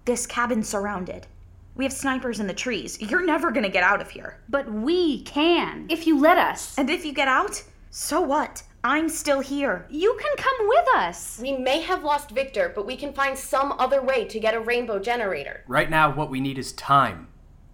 This 0.06 0.26
cabin's 0.28 0.70
surrounded. 0.70 1.28
We 1.76 1.84
have 1.84 1.94
snipers 1.94 2.40
in 2.40 2.48
the 2.48 2.54
trees. 2.54 3.02
You're 3.02 3.26
never 3.26 3.52
gonna 3.52 3.70
get 3.70 3.84
out 3.84 4.02
of 4.02 4.12
here. 4.12 4.40
But 4.48 4.72
we 4.72 5.24
can, 5.24 5.88
if 5.90 6.08
you 6.08 6.20
let 6.20 6.38
us. 6.38 6.78
And 6.78 6.90
if 6.90 7.06
you 7.06 7.14
get 7.14 7.28
out, 7.28 7.64
so 7.90 8.22
what? 8.22 8.64
I'm 8.84 9.10
still 9.10 9.40
here. 9.40 9.88
You 9.90 10.16
can 10.22 10.38
come 10.38 10.68
with 10.68 10.88
us. 10.96 11.40
We 11.42 11.58
may 11.58 11.82
have 11.82 12.04
lost 12.04 12.30
Victor, 12.30 12.72
but 12.76 12.86
we 12.86 12.96
can 12.96 13.14
find 13.14 13.36
some 13.38 13.72
other 13.74 14.02
way 14.02 14.26
to 14.26 14.40
get 14.40 14.54
a 14.54 14.60
rainbow 14.60 15.00
generator. 15.00 15.64
Right 15.68 15.90
now, 15.90 16.14
what 16.14 16.30
we 16.30 16.40
need 16.40 16.60
is 16.60 16.72
time. 16.74 17.30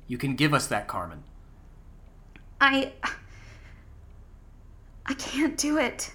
You 0.08 0.17
can 0.17 0.36
give 0.36 0.54
us 0.54 0.67
that, 0.67 0.88
Carmen. 0.88 1.24
I. 2.62 2.94
I 5.12 5.13
can't 5.15 5.58
do 5.58 5.78
it. 5.78 6.13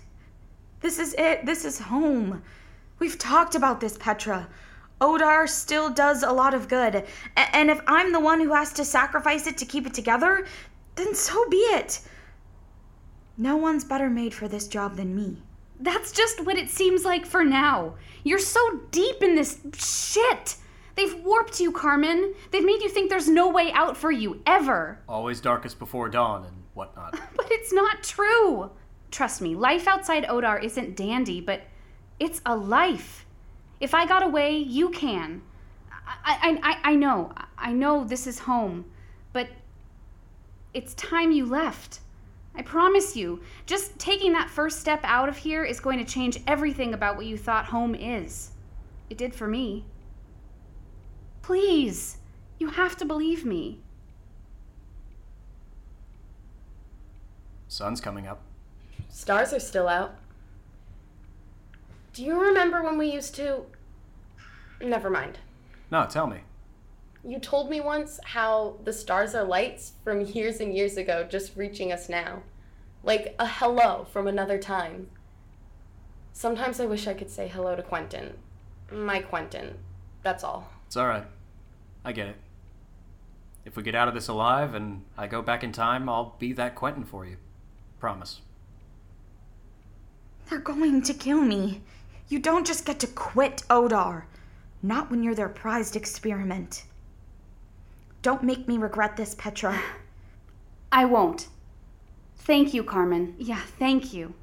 This 0.80 0.98
is 0.98 1.14
it. 1.18 1.44
This 1.44 1.66
is 1.66 1.78
home. 1.78 2.42
We've 2.98 3.18
talked 3.18 3.54
about 3.54 3.78
this, 3.78 3.98
Petra. 3.98 4.48
Odar 5.02 5.46
still 5.46 5.90
does 5.90 6.22
a 6.22 6.32
lot 6.32 6.54
of 6.54 6.66
good. 6.66 6.94
A- 6.94 7.54
and 7.54 7.70
if 7.70 7.78
I'm 7.86 8.10
the 8.12 8.20
one 8.20 8.40
who 8.40 8.54
has 8.54 8.72
to 8.72 8.86
sacrifice 8.86 9.46
it 9.46 9.58
to 9.58 9.66
keep 9.66 9.86
it 9.86 9.92
together, 9.92 10.46
then 10.94 11.14
so 11.14 11.46
be 11.50 11.58
it. 11.58 12.00
No 13.36 13.56
one's 13.58 13.84
better 13.84 14.08
made 14.08 14.32
for 14.32 14.48
this 14.48 14.66
job 14.66 14.96
than 14.96 15.14
me. 15.14 15.42
That's 15.78 16.10
just 16.10 16.42
what 16.46 16.56
it 16.56 16.70
seems 16.70 17.04
like 17.04 17.26
for 17.26 17.44
now. 17.44 17.96
You're 18.24 18.38
so 18.38 18.80
deep 18.92 19.22
in 19.22 19.34
this 19.34 19.60
shit. 19.76 20.56
They've 20.94 21.22
warped 21.22 21.60
you, 21.60 21.70
Carmen. 21.70 22.32
They've 22.50 22.64
made 22.64 22.80
you 22.80 22.88
think 22.88 23.10
there's 23.10 23.28
no 23.28 23.50
way 23.50 23.72
out 23.72 23.98
for 23.98 24.10
you, 24.10 24.40
ever. 24.46 25.00
Always 25.06 25.42
darkest 25.42 25.78
before 25.78 26.08
dawn 26.08 26.46
and 26.46 26.62
whatnot. 26.72 27.20
But 27.36 27.48
it's 27.50 27.74
not 27.74 28.02
true. 28.02 28.70
Trust 29.16 29.40
me, 29.40 29.54
life 29.54 29.88
outside 29.88 30.24
Odar 30.24 30.62
isn't 30.62 30.94
dandy, 30.94 31.40
but 31.40 31.62
it's 32.20 32.42
a 32.44 32.54
life. 32.54 33.24
If 33.80 33.94
I 33.94 34.04
got 34.04 34.22
away, 34.22 34.58
you 34.58 34.90
can. 34.90 35.40
I, 35.90 36.36
I, 36.42 36.60
I, 36.62 36.90
I 36.92 36.94
know. 36.96 37.32
I 37.56 37.72
know 37.72 38.04
this 38.04 38.26
is 38.26 38.40
home, 38.40 38.84
but 39.32 39.48
it's 40.74 40.92
time 40.92 41.32
you 41.32 41.46
left. 41.46 42.00
I 42.54 42.60
promise 42.60 43.16
you, 43.16 43.40
just 43.64 43.98
taking 43.98 44.34
that 44.34 44.50
first 44.50 44.80
step 44.80 45.00
out 45.02 45.30
of 45.30 45.38
here 45.38 45.64
is 45.64 45.80
going 45.80 45.98
to 45.98 46.04
change 46.04 46.38
everything 46.46 46.92
about 46.92 47.16
what 47.16 47.24
you 47.24 47.38
thought 47.38 47.64
home 47.64 47.94
is. 47.94 48.50
It 49.08 49.16
did 49.16 49.34
for 49.34 49.48
me. 49.48 49.86
Please, 51.40 52.18
you 52.58 52.68
have 52.68 52.98
to 52.98 53.06
believe 53.06 53.46
me. 53.46 53.80
Sun's 57.66 58.02
coming 58.02 58.26
up. 58.26 58.45
Stars 59.16 59.54
are 59.54 59.60
still 59.60 59.88
out. 59.88 60.14
Do 62.12 62.22
you 62.22 62.38
remember 62.38 62.82
when 62.82 62.98
we 62.98 63.10
used 63.10 63.34
to. 63.36 63.64
Never 64.78 65.08
mind. 65.08 65.38
No, 65.90 66.04
tell 66.04 66.26
me. 66.26 66.40
You 67.24 67.38
told 67.38 67.70
me 67.70 67.80
once 67.80 68.20
how 68.22 68.76
the 68.84 68.92
stars 68.92 69.34
are 69.34 69.42
lights 69.42 69.92
from 70.04 70.20
years 70.36 70.60
and 70.60 70.76
years 70.76 70.98
ago 70.98 71.26
just 71.26 71.56
reaching 71.56 71.92
us 71.92 72.10
now. 72.10 72.42
Like 73.02 73.34
a 73.38 73.46
hello 73.46 74.06
from 74.12 74.26
another 74.26 74.58
time. 74.58 75.08
Sometimes 76.34 76.78
I 76.78 76.84
wish 76.84 77.06
I 77.06 77.14
could 77.14 77.30
say 77.30 77.48
hello 77.48 77.74
to 77.74 77.82
Quentin. 77.82 78.36
My 78.92 79.20
Quentin. 79.20 79.78
That's 80.22 80.44
all. 80.44 80.70
It's 80.88 80.96
alright. 80.98 81.24
I 82.04 82.12
get 82.12 82.28
it. 82.28 82.36
If 83.64 83.76
we 83.76 83.82
get 83.82 83.94
out 83.94 84.08
of 84.08 84.14
this 84.14 84.28
alive 84.28 84.74
and 84.74 85.04
I 85.16 85.26
go 85.26 85.40
back 85.40 85.64
in 85.64 85.72
time, 85.72 86.06
I'll 86.06 86.36
be 86.38 86.52
that 86.52 86.74
Quentin 86.74 87.04
for 87.04 87.24
you. 87.24 87.38
Promise. 87.98 88.42
They're 90.48 90.58
going 90.58 91.02
to 91.02 91.14
kill 91.14 91.40
me. 91.40 91.80
You 92.28 92.38
don't 92.38 92.66
just 92.66 92.84
get 92.84 93.00
to 93.00 93.06
quit 93.06 93.64
Odar. 93.68 94.24
Not 94.82 95.10
when 95.10 95.22
you're 95.22 95.34
their 95.34 95.48
prized 95.48 95.96
experiment. 95.96 96.84
Don't 98.22 98.42
make 98.42 98.68
me 98.68 98.78
regret 98.78 99.16
this, 99.16 99.34
Petra. 99.34 99.80
I 100.92 101.04
won't. 101.04 101.48
Thank 102.38 102.72
you, 102.72 102.84
Carmen. 102.84 103.34
Yeah, 103.38 103.62
thank 103.78 104.14
you. 104.14 104.34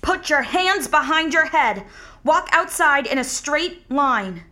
Put 0.00 0.30
your 0.30 0.42
hands 0.42 0.88
behind 0.88 1.34
your 1.34 1.46
head. 1.46 1.84
Walk 2.24 2.48
outside 2.52 3.06
in 3.06 3.18
a 3.18 3.24
straight 3.24 3.90
line. 3.90 4.44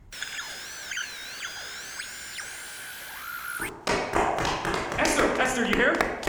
Esther, 4.99 5.25
Esther, 5.41 5.67
you 5.67 5.75
here? 5.75 6.21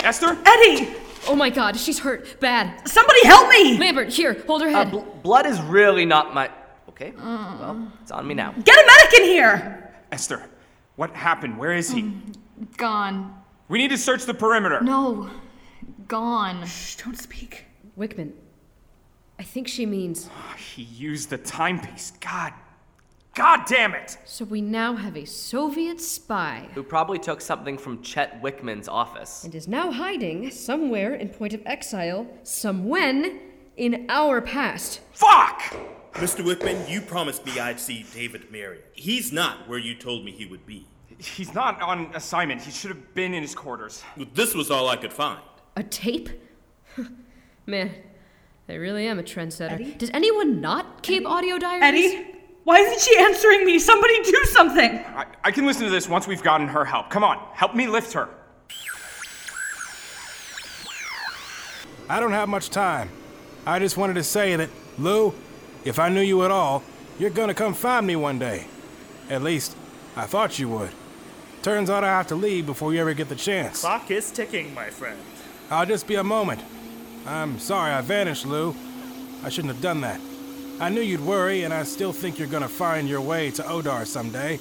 Esther? 0.00 0.36
Eddie! 0.44 1.03
Oh 1.26 1.34
my 1.36 1.50
god, 1.50 1.76
she's 1.76 1.98
hurt. 1.98 2.38
Bad. 2.40 2.86
Somebody 2.88 3.24
help 3.26 3.48
me! 3.48 3.78
Lambert, 3.78 4.12
here, 4.12 4.34
hold 4.46 4.62
her 4.62 4.68
Uh, 4.68 4.72
head. 4.72 4.90
bl- 4.90 5.00
blood 5.22 5.46
is 5.46 5.60
really 5.62 6.04
not 6.04 6.34
my. 6.34 6.50
Okay, 6.90 7.12
uh. 7.18 7.56
well, 7.60 7.92
it's 8.02 8.10
on 8.10 8.26
me 8.26 8.34
now. 8.34 8.52
Get 8.64 8.76
a 8.78 8.86
medic 8.86 9.20
in 9.20 9.24
here! 9.24 9.94
Esther, 10.12 10.48
what 10.96 11.10
happened? 11.10 11.58
Where 11.58 11.72
is 11.72 11.90
he? 11.90 12.02
Um, 12.02 12.32
gone. 12.76 13.34
We 13.68 13.78
need 13.78 13.88
to 13.90 13.98
search 13.98 14.24
the 14.24 14.34
perimeter. 14.34 14.80
No. 14.80 15.30
Gone. 16.06 16.64
Shh, 16.66 16.96
don't 16.96 17.18
speak. 17.18 17.64
Whickman, 17.96 18.32
I 19.38 19.42
think 19.42 19.68
she 19.68 19.86
means. 19.86 20.28
Ah, 20.36 20.54
he 20.56 20.82
used 20.82 21.30
the 21.30 21.38
timepiece. 21.38 22.12
God. 22.20 22.52
God 23.34 23.66
damn 23.66 23.94
it! 23.94 24.16
So 24.24 24.44
we 24.44 24.60
now 24.60 24.94
have 24.94 25.16
a 25.16 25.24
Soviet 25.24 26.00
spy. 26.00 26.68
Who 26.74 26.84
probably 26.84 27.18
took 27.18 27.40
something 27.40 27.76
from 27.76 28.00
Chet 28.00 28.40
Whickman's 28.40 28.86
office. 28.86 29.42
And 29.42 29.52
is 29.56 29.66
now 29.66 29.90
hiding 29.90 30.52
somewhere 30.52 31.14
in 31.14 31.30
point 31.30 31.52
of 31.52 31.60
exile, 31.66 32.28
somewhen 32.44 33.40
in 33.76 34.06
our 34.08 34.40
past. 34.40 35.00
Fuck! 35.12 35.62
Mr. 36.12 36.44
Whickman, 36.44 36.88
you 36.88 37.00
promised 37.00 37.44
me 37.44 37.58
I'd 37.58 37.80
see 37.80 38.06
David 38.14 38.52
Marion. 38.52 38.84
He's 38.92 39.32
not 39.32 39.68
where 39.68 39.80
you 39.80 39.96
told 39.96 40.24
me 40.24 40.30
he 40.30 40.46
would 40.46 40.64
be. 40.64 40.86
He's 41.18 41.52
not 41.54 41.82
on 41.82 42.12
assignment. 42.14 42.62
He 42.62 42.70
should 42.70 42.90
have 42.90 43.14
been 43.14 43.34
in 43.34 43.42
his 43.42 43.54
quarters. 43.54 44.04
This 44.34 44.54
was 44.54 44.70
all 44.70 44.88
I 44.88 44.96
could 44.96 45.12
find. 45.12 45.40
A 45.76 45.82
tape? 45.82 46.28
Man, 47.66 47.90
I 48.68 48.74
really 48.74 49.08
am 49.08 49.18
a 49.18 49.24
trendsetter. 49.24 49.98
Does 49.98 50.10
anyone 50.14 50.60
not 50.60 51.02
keep 51.02 51.26
audio 51.26 51.58
diaries? 51.58 52.14
Eddie? 52.14 52.33
Why 52.64 52.78
isn't 52.78 53.00
she 53.00 53.18
answering 53.18 53.66
me? 53.66 53.78
Somebody 53.78 54.22
do 54.22 54.44
something! 54.46 54.98
I, 55.14 55.26
I 55.44 55.50
can 55.50 55.66
listen 55.66 55.84
to 55.84 55.90
this 55.90 56.08
once 56.08 56.26
we've 56.26 56.42
gotten 56.42 56.66
her 56.68 56.84
help. 56.84 57.10
Come 57.10 57.22
on, 57.22 57.38
help 57.52 57.74
me 57.74 57.86
lift 57.86 58.14
her. 58.14 58.28
I 62.08 62.20
don't 62.20 62.32
have 62.32 62.48
much 62.48 62.70
time. 62.70 63.10
I 63.66 63.78
just 63.78 63.96
wanted 63.96 64.14
to 64.14 64.24
say 64.24 64.56
that, 64.56 64.70
Lou, 64.98 65.34
if 65.84 65.98
I 65.98 66.08
knew 66.08 66.22
you 66.22 66.42
at 66.44 66.50
all, 66.50 66.82
you're 67.18 67.30
gonna 67.30 67.54
come 67.54 67.74
find 67.74 68.06
me 68.06 68.16
one 68.16 68.38
day. 68.38 68.66
At 69.28 69.42
least, 69.42 69.76
I 70.16 70.26
thought 70.26 70.58
you 70.58 70.68
would. 70.70 70.90
Turns 71.62 71.88
out 71.88 72.04
I 72.04 72.08
have 72.08 72.26
to 72.28 72.34
leave 72.34 72.66
before 72.66 72.92
you 72.94 73.00
ever 73.00 73.14
get 73.14 73.28
the 73.28 73.36
chance. 73.36 73.80
Clock 73.80 74.10
is 74.10 74.30
ticking, 74.30 74.74
my 74.74 74.90
friend. 74.90 75.18
I'll 75.70 75.86
just 75.86 76.06
be 76.06 76.14
a 76.16 76.24
moment. 76.24 76.62
I'm 77.26 77.58
sorry 77.58 77.92
I 77.92 78.00
vanished, 78.00 78.44
Lou. 78.46 78.74
I 79.42 79.48
shouldn't 79.48 79.72
have 79.72 79.82
done 79.82 80.00
that. 80.02 80.20
I 80.80 80.88
knew 80.88 81.00
you'd 81.00 81.24
worry, 81.24 81.62
and 81.62 81.72
I 81.72 81.84
still 81.84 82.12
think 82.12 82.38
you're 82.38 82.48
gonna 82.48 82.68
find 82.68 83.08
your 83.08 83.20
way 83.20 83.50
to 83.52 83.62
Odar 83.62 84.06
someday, 84.06 84.58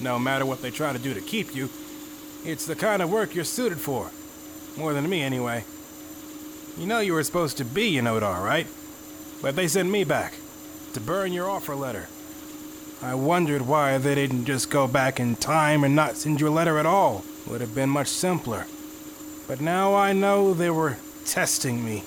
no 0.00 0.18
matter 0.18 0.46
what 0.46 0.62
they 0.62 0.70
try 0.70 0.92
to 0.92 0.98
do 0.98 1.12
to 1.12 1.20
keep 1.20 1.54
you. 1.54 1.68
It's 2.44 2.64
the 2.64 2.74
kind 2.74 3.02
of 3.02 3.10
work 3.10 3.34
you're 3.34 3.44
suited 3.44 3.78
for. 3.78 4.10
More 4.76 4.94
than 4.94 5.08
me, 5.08 5.22
anyway. 5.22 5.64
You 6.78 6.86
know 6.86 7.00
you 7.00 7.12
were 7.12 7.22
supposed 7.22 7.58
to 7.58 7.64
be 7.64 7.98
in 7.98 8.06
Odar, 8.06 8.42
right? 8.42 8.66
But 9.42 9.54
they 9.54 9.68
sent 9.68 9.90
me 9.90 10.04
back 10.04 10.34
to 10.94 11.00
burn 11.00 11.32
your 11.32 11.50
offer 11.50 11.74
letter. 11.74 12.08
I 13.02 13.14
wondered 13.14 13.62
why 13.62 13.98
they 13.98 14.14
didn't 14.14 14.46
just 14.46 14.70
go 14.70 14.86
back 14.86 15.20
in 15.20 15.36
time 15.36 15.84
and 15.84 15.94
not 15.94 16.16
send 16.16 16.40
you 16.40 16.48
a 16.48 16.50
letter 16.50 16.78
at 16.78 16.86
all. 16.86 17.24
Would 17.46 17.60
have 17.60 17.74
been 17.74 17.88
much 17.90 18.08
simpler. 18.08 18.66
But 19.46 19.60
now 19.60 19.94
I 19.94 20.12
know 20.12 20.54
they 20.54 20.70
were 20.70 20.96
testing 21.24 21.84
me. 21.84 22.04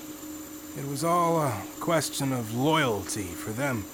It 0.75 0.87
was 0.87 1.03
all 1.03 1.39
a 1.39 1.61
question 1.79 2.33
of 2.33 2.55
loyalty 2.55 3.25
for 3.25 3.51
them. 3.51 3.85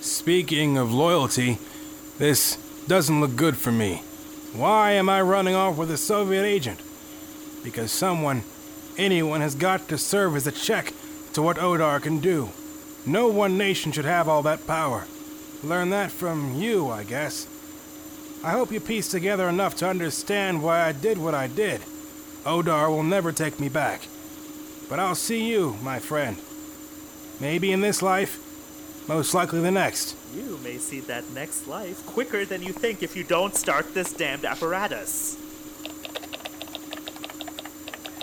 Speaking 0.00 0.78
of 0.78 0.92
loyalty, 0.92 1.58
this 2.18 2.56
doesn't 2.86 3.20
look 3.20 3.34
good 3.34 3.56
for 3.56 3.72
me. 3.72 4.02
Why 4.54 4.92
am 4.92 5.08
I 5.08 5.20
running 5.20 5.56
off 5.56 5.76
with 5.76 5.90
a 5.90 5.96
Soviet 5.96 6.44
agent? 6.44 6.80
Because 7.64 7.90
someone, 7.90 8.44
anyone, 8.96 9.40
has 9.40 9.56
got 9.56 9.88
to 9.88 9.98
serve 9.98 10.36
as 10.36 10.46
a 10.46 10.52
check 10.52 10.92
to 11.32 11.42
what 11.42 11.56
Odar 11.56 12.00
can 12.00 12.20
do. 12.20 12.50
No 13.04 13.26
one 13.26 13.58
nation 13.58 13.90
should 13.90 14.04
have 14.04 14.28
all 14.28 14.42
that 14.42 14.64
power. 14.64 15.06
Learn 15.64 15.90
that 15.90 16.12
from 16.12 16.54
you, 16.54 16.88
I 16.88 17.02
guess. 17.02 17.48
I 18.44 18.52
hope 18.52 18.70
you 18.70 18.78
piece 18.78 19.08
together 19.08 19.48
enough 19.48 19.74
to 19.76 19.88
understand 19.88 20.62
why 20.62 20.82
I 20.82 20.92
did 20.92 21.18
what 21.18 21.34
I 21.34 21.48
did. 21.48 21.80
Odar 22.44 22.88
will 22.90 23.02
never 23.02 23.32
take 23.32 23.58
me 23.58 23.68
back. 23.68 24.02
But 24.88 25.00
I'll 25.00 25.14
see 25.14 25.50
you, 25.50 25.76
my 25.82 25.98
friend. 25.98 26.36
Maybe 27.40 27.72
in 27.72 27.80
this 27.80 28.02
life, 28.02 28.42
Most 29.08 29.34
likely 29.34 29.60
the 29.60 29.70
next. 29.70 30.16
You 30.34 30.58
may 30.64 30.78
see 30.78 30.98
that 31.00 31.30
next 31.30 31.68
life 31.68 32.04
quicker 32.06 32.44
than 32.44 32.60
you 32.60 32.72
think 32.72 33.04
if 33.04 33.14
you 33.14 33.22
don't 33.22 33.54
start 33.54 33.94
this 33.94 34.12
damned 34.12 34.44
apparatus. 34.44 35.36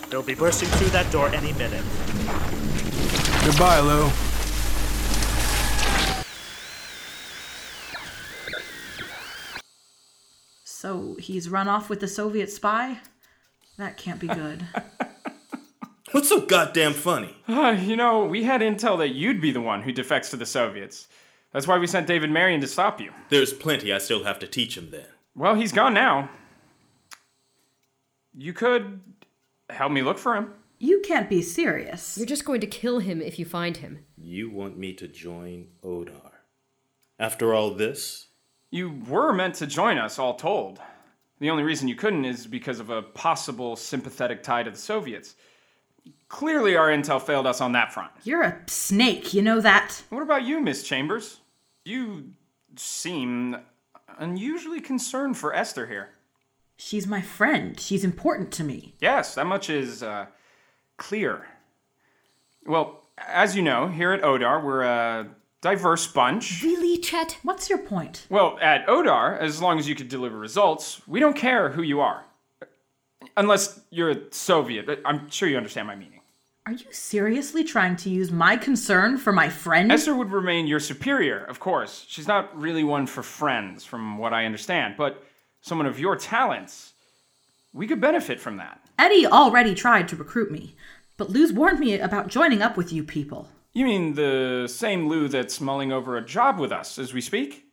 They'll 0.10 0.22
be 0.22 0.36
bursting 0.36 0.68
through 0.70 0.90
that 0.90 1.10
door 1.10 1.30
any 1.30 1.54
minute. 1.54 1.86
Goodbye, 3.46 3.80
Lou. 3.80 4.10
So 10.66 11.16
he's 11.18 11.48
run 11.48 11.70
off 11.70 11.90
with 11.90 12.02
the 12.02 12.10
Soviet 12.10 12.52
spy? 12.52 13.00
That 13.78 13.96
can't 13.96 14.20
be 14.20 14.28
good. 14.28 14.68
What's 16.14 16.30
so 16.30 16.42
goddamn 16.42 16.94
funny? 16.94 17.36
Uh, 17.48 17.76
you 17.82 17.96
know, 17.96 18.24
we 18.24 18.44
had 18.44 18.62
intel 18.62 19.00
that 19.00 19.16
you'd 19.16 19.42
be 19.42 19.52
the 19.52 19.60
one 19.60 19.82
who 19.82 19.92
defects 19.92 20.30
to 20.30 20.38
the 20.38 20.46
Soviets. 20.46 21.08
That's 21.52 21.68
why 21.68 21.80
we 21.80 21.88
sent 21.88 22.06
David 22.06 22.30
Marion 22.30 22.62
to 22.62 22.68
stop 22.68 23.02
you. 23.02 23.12
There's 23.30 23.52
plenty 23.52 23.92
I 23.92 23.98
still 23.98 24.24
have 24.24 24.38
to 24.40 24.48
teach 24.48 24.78
him 24.78 24.92
then. 24.92 25.08
Well, 25.36 25.56
he's 25.56 25.72
gone 25.72 25.96
now. 25.96 26.30
You 28.32 28.54
could 28.54 29.02
help 29.72 29.92
me 29.92 30.04
look 30.04 30.20
for 30.20 30.36
him. 30.36 30.54
You 30.78 31.02
can't 31.04 31.32
be 31.32 31.42
serious. 31.42 32.16
You're 32.16 32.28
just 32.28 32.46
going 32.46 32.62
to 32.62 32.68
kill 32.68 33.00
him 33.00 33.20
if 33.20 33.40
you 33.40 33.46
find 33.46 33.78
him. 33.78 34.06
You 34.16 34.52
want 34.52 34.78
me 34.78 34.94
to 34.94 35.08
join 35.08 35.70
Odar? 35.84 36.30
After 37.18 37.56
all 37.56 37.72
this? 37.72 38.28
You 38.70 39.02
were 39.08 39.34
meant 39.34 39.56
to 39.56 39.66
join 39.66 39.98
us, 39.98 40.20
all 40.20 40.36
told. 40.36 40.80
The 41.40 41.50
only 41.50 41.64
reason 41.64 41.88
you 41.88 41.96
couldn't 41.96 42.26
is 42.26 42.46
because 42.46 42.80
of 42.80 42.92
a 42.92 43.02
possible 43.02 43.76
sympathetic 43.76 44.44
tie 44.44 44.62
to 44.62 44.70
the 44.70 44.78
Soviets. 44.78 45.34
Clearly, 46.34 46.76
our 46.76 46.90
intel 46.90 47.22
failed 47.22 47.46
us 47.46 47.62
on 47.62 47.74
that 47.74 47.94
front. 47.94 48.10
You're 48.24 48.42
a 48.42 48.58
snake, 48.66 49.36
you 49.36 49.44
know 49.44 49.62
that? 49.62 50.02
What 50.10 50.24
about 50.24 50.44
you, 50.44 50.60
Miss 50.60 50.82
Chambers? 50.82 51.42
You 51.86 52.32
seem 52.76 53.58
unusually 54.18 54.82
concerned 54.82 55.38
for 55.38 55.54
Esther 55.54 55.86
here. 55.86 56.10
She's 56.76 57.06
my 57.06 57.22
friend. 57.22 57.80
She's 57.80 58.04
important 58.04 58.52
to 58.54 58.64
me. 58.64 58.96
Yes, 59.00 59.36
that 59.36 59.46
much 59.46 59.70
is 59.70 60.02
uh, 60.02 60.26
clear. 60.98 61.46
Well, 62.66 63.04
as 63.20 63.56
you 63.56 63.62
know, 63.62 63.88
here 63.88 64.12
at 64.12 64.24
Odar, 64.24 64.64
we're 64.64 64.82
a 64.82 65.28
diverse 65.62 66.08
bunch. 66.08 66.64
Really, 66.64 66.98
Chet? 66.98 67.38
What's 67.44 67.70
your 67.70 67.78
point? 67.78 68.26
Well, 68.32 68.58
at 68.60 68.88
Odar, 68.88 69.40
as 69.40 69.62
long 69.62 69.78
as 69.78 69.88
you 69.88 69.94
can 69.94 70.08
deliver 70.08 70.40
results, 70.40 71.00
we 71.08 71.20
don't 71.20 71.38
care 71.38 71.70
who 71.70 71.84
you 71.84 72.02
are. 72.02 72.26
Unless 73.38 73.82
you're 73.92 74.10
a 74.10 74.18
Soviet. 74.32 75.00
I'm 75.06 75.30
sure 75.30 75.48
you 75.48 75.58
understand 75.58 75.88
my 75.88 75.96
meaning. 75.96 76.13
Are 76.66 76.72
you 76.72 76.86
seriously 76.92 77.66
trying 77.66 77.98
to 77.98 78.10
use 78.10 78.32
my 78.32 78.56
concern 78.56 79.18
for 79.18 79.34
my 79.34 79.50
friend? 79.50 79.92
Esther 79.92 80.16
would 80.16 80.32
remain 80.32 80.66
your 80.66 80.80
superior, 80.80 81.44
of 81.44 81.60
course. 81.60 82.06
She's 82.08 82.28
not 82.28 82.58
really 82.58 82.86
one 82.86 83.06
for 83.06 83.22
friends, 83.22 83.84
from 83.84 84.18
what 84.18 84.34
I 84.34 84.46
understand, 84.46 84.96
but 84.98 85.22
someone 85.60 85.88
of 85.88 86.00
your 86.00 86.16
talents, 86.16 86.94
we 87.74 87.86
could 87.86 88.00
benefit 88.00 88.40
from 88.40 88.56
that. 88.58 88.80
Eddie 88.98 89.28
already 89.28 89.76
tried 89.76 90.08
to 90.08 90.16
recruit 90.16 90.52
me, 90.52 90.78
but 91.18 91.30
Lou's 91.30 91.52
warned 91.52 91.80
me 91.80 92.00
about 92.00 92.28
joining 92.30 92.62
up 92.62 92.78
with 92.78 92.94
you 92.94 93.04
people. 93.04 93.50
You 93.74 93.84
mean 93.84 94.14
the 94.14 94.68
same 94.72 95.10
Lou 95.10 95.28
that's 95.28 95.60
mulling 95.60 95.92
over 95.92 96.16
a 96.16 96.26
job 96.26 96.60
with 96.60 96.72
us 96.72 96.98
as 96.98 97.14
we 97.14 97.20
speak? 97.20 97.66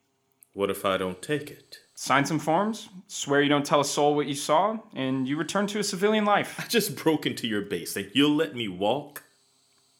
What 0.52 0.68
if 0.68 0.84
I 0.84 0.96
don't 0.96 1.22
take 1.22 1.48
it? 1.48 1.78
Sign 2.00 2.24
some 2.24 2.38
forms, 2.38 2.88
swear 3.08 3.42
you 3.42 3.50
don't 3.50 3.66
tell 3.66 3.82
a 3.82 3.84
soul 3.84 4.14
what 4.14 4.26
you 4.26 4.34
saw, 4.34 4.78
and 4.94 5.28
you 5.28 5.36
return 5.36 5.66
to 5.66 5.80
a 5.80 5.84
civilian 5.84 6.24
life. 6.24 6.58
I 6.58 6.66
just 6.66 6.96
broke 6.96 7.26
into 7.26 7.46
your 7.46 7.60
base 7.60 7.94
and 7.94 8.10
you'll 8.14 8.34
let 8.34 8.56
me 8.56 8.68
walk? 8.68 9.22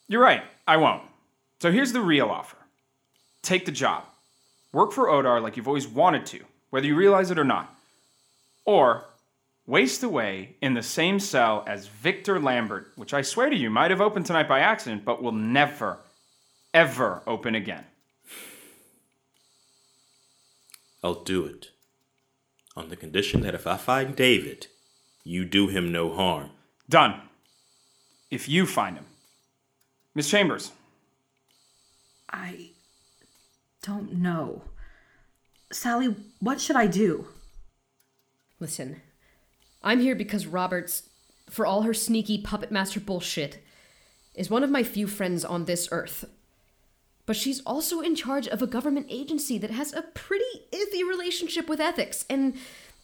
You're 0.09 0.23
right, 0.23 0.43
I 0.67 0.79
won't. 0.79 1.03
So 1.61 1.71
here's 1.71 1.93
the 1.93 2.01
real 2.01 2.31
offer 2.31 2.57
take 3.43 3.67
the 3.67 3.71
job. 3.71 4.05
Work 4.73 4.93
for 4.93 5.09
Odar 5.09 5.43
like 5.43 5.59
you've 5.59 5.69
always 5.69 5.87
wanted 5.87 6.25
to, 6.25 6.41
whether 6.71 6.87
you 6.87 6.97
realize 6.97 7.31
it 7.31 7.39
or 7.39 7.45
not. 7.45 7.79
Or 8.65 9.05
waste 9.67 10.03
away 10.03 10.57
in 10.63 10.73
the 10.73 10.83
same 10.83 11.21
cell 11.21 11.65
as 11.67 11.87
Victor 11.87 12.41
Lambert, 12.41 12.93
which 12.97 13.13
I 13.13 13.21
swear 13.21 13.51
to 13.51 13.57
you 13.57 13.69
might 13.69 13.91
have 13.91 14.01
opened 14.01 14.25
tonight 14.25 14.49
by 14.49 14.61
accident, 14.61 15.05
but 15.05 15.23
will 15.23 15.33
never, 15.33 15.99
ever 16.73 17.21
open 17.27 17.55
again. 17.55 17.85
I'll 21.05 21.23
do 21.25 21.45
it. 21.45 21.73
On 22.81 22.89
the 22.89 22.97
condition 22.97 23.43
that 23.43 23.55
if 23.55 23.67
I 23.67 23.77
find 23.77 24.17
David, 24.17 24.69
you 25.23 25.45
do 25.45 25.69
him 25.69 25.93
no 25.93 26.15
harm. 26.15 26.49
Done. 26.89 27.21
If 28.31 28.49
you 28.49 28.65
find 28.65 28.97
him. 28.97 29.05
Miss 30.15 30.31
Chambers. 30.31 30.73
I 32.33 32.71
don't 33.83 34.15
know. 34.15 34.63
Sally, 35.71 36.17
what 36.39 36.59
should 36.59 36.75
I 36.75 36.87
do? 36.87 37.27
Listen, 38.59 39.03
I'm 39.83 40.01
here 40.01 40.15
because 40.15 40.47
Roberts, 40.47 41.11
for 41.51 41.67
all 41.67 41.83
her 41.83 41.93
sneaky 41.93 42.41
puppet 42.41 42.73
master 42.73 42.99
bullshit, 42.99 43.63
is 44.35 44.49
one 44.49 44.65
of 44.65 44.71
my 44.71 44.83
few 44.83 45.07
friends 45.07 45.45
on 45.45 45.67
this 45.67 45.87
earth. 45.93 46.25
But 47.31 47.37
she's 47.37 47.61
also 47.61 48.01
in 48.01 48.17
charge 48.17 48.49
of 48.49 48.61
a 48.61 48.67
government 48.67 49.07
agency 49.09 49.57
that 49.59 49.71
has 49.71 49.93
a 49.93 50.03
pretty 50.03 50.67
iffy 50.73 51.09
relationship 51.09 51.69
with 51.69 51.79
ethics, 51.81 52.25
and 52.29 52.57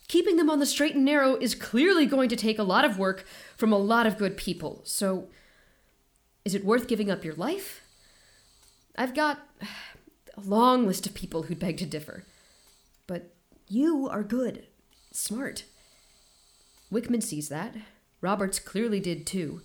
keeping 0.08 0.36
them 0.36 0.50
on 0.50 0.58
the 0.58 0.66
straight 0.66 0.96
and 0.96 1.04
narrow 1.04 1.36
is 1.36 1.54
clearly 1.54 2.06
going 2.06 2.28
to 2.30 2.34
take 2.34 2.58
a 2.58 2.64
lot 2.64 2.84
of 2.84 2.98
work 2.98 3.24
from 3.56 3.72
a 3.72 3.78
lot 3.78 4.04
of 4.04 4.18
good 4.18 4.36
people. 4.36 4.80
So, 4.82 5.28
is 6.44 6.56
it 6.56 6.64
worth 6.64 6.88
giving 6.88 7.08
up 7.08 7.24
your 7.24 7.36
life? 7.36 7.82
I've 8.98 9.14
got 9.14 9.46
a 10.36 10.40
long 10.40 10.88
list 10.88 11.06
of 11.06 11.14
people 11.14 11.44
who'd 11.44 11.60
beg 11.60 11.76
to 11.76 11.86
differ. 11.86 12.24
But 13.06 13.32
you 13.68 14.08
are 14.08 14.24
good, 14.24 14.66
smart. 15.12 15.62
Whickman 16.90 17.20
sees 17.20 17.48
that. 17.48 17.76
Roberts 18.20 18.58
clearly 18.58 18.98
did 18.98 19.24
too. 19.24 19.62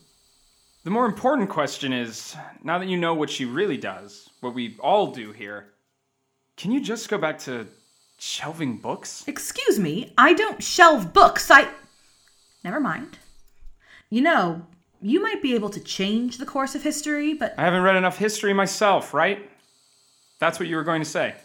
The 0.83 0.89
more 0.89 1.05
important 1.05 1.49
question 1.49 1.93
is 1.93 2.35
now 2.63 2.79
that 2.79 2.87
you 2.87 2.97
know 2.97 3.13
what 3.13 3.29
she 3.29 3.45
really 3.45 3.77
does, 3.77 4.29
what 4.39 4.55
we 4.55 4.77
all 4.79 5.11
do 5.11 5.31
here, 5.31 5.67
can 6.57 6.71
you 6.71 6.81
just 6.81 7.07
go 7.07 7.19
back 7.19 7.37
to 7.39 7.67
shelving 8.17 8.77
books? 8.77 9.23
Excuse 9.27 9.77
me, 9.77 10.11
I 10.17 10.33
don't 10.33 10.63
shelve 10.63 11.13
books. 11.13 11.51
I. 11.51 11.67
Never 12.63 12.79
mind. 12.79 13.19
You 14.09 14.21
know, 14.21 14.65
you 15.01 15.21
might 15.21 15.43
be 15.43 15.53
able 15.53 15.69
to 15.69 15.79
change 15.79 16.37
the 16.37 16.47
course 16.47 16.73
of 16.73 16.81
history, 16.81 17.35
but. 17.35 17.53
I 17.59 17.63
haven't 17.63 17.83
read 17.83 17.95
enough 17.95 18.17
history 18.17 18.53
myself, 18.53 19.13
right? 19.13 19.49
That's 20.39 20.59
what 20.59 20.67
you 20.67 20.75
were 20.77 20.83
going 20.83 21.03
to 21.03 21.09
say. 21.09 21.35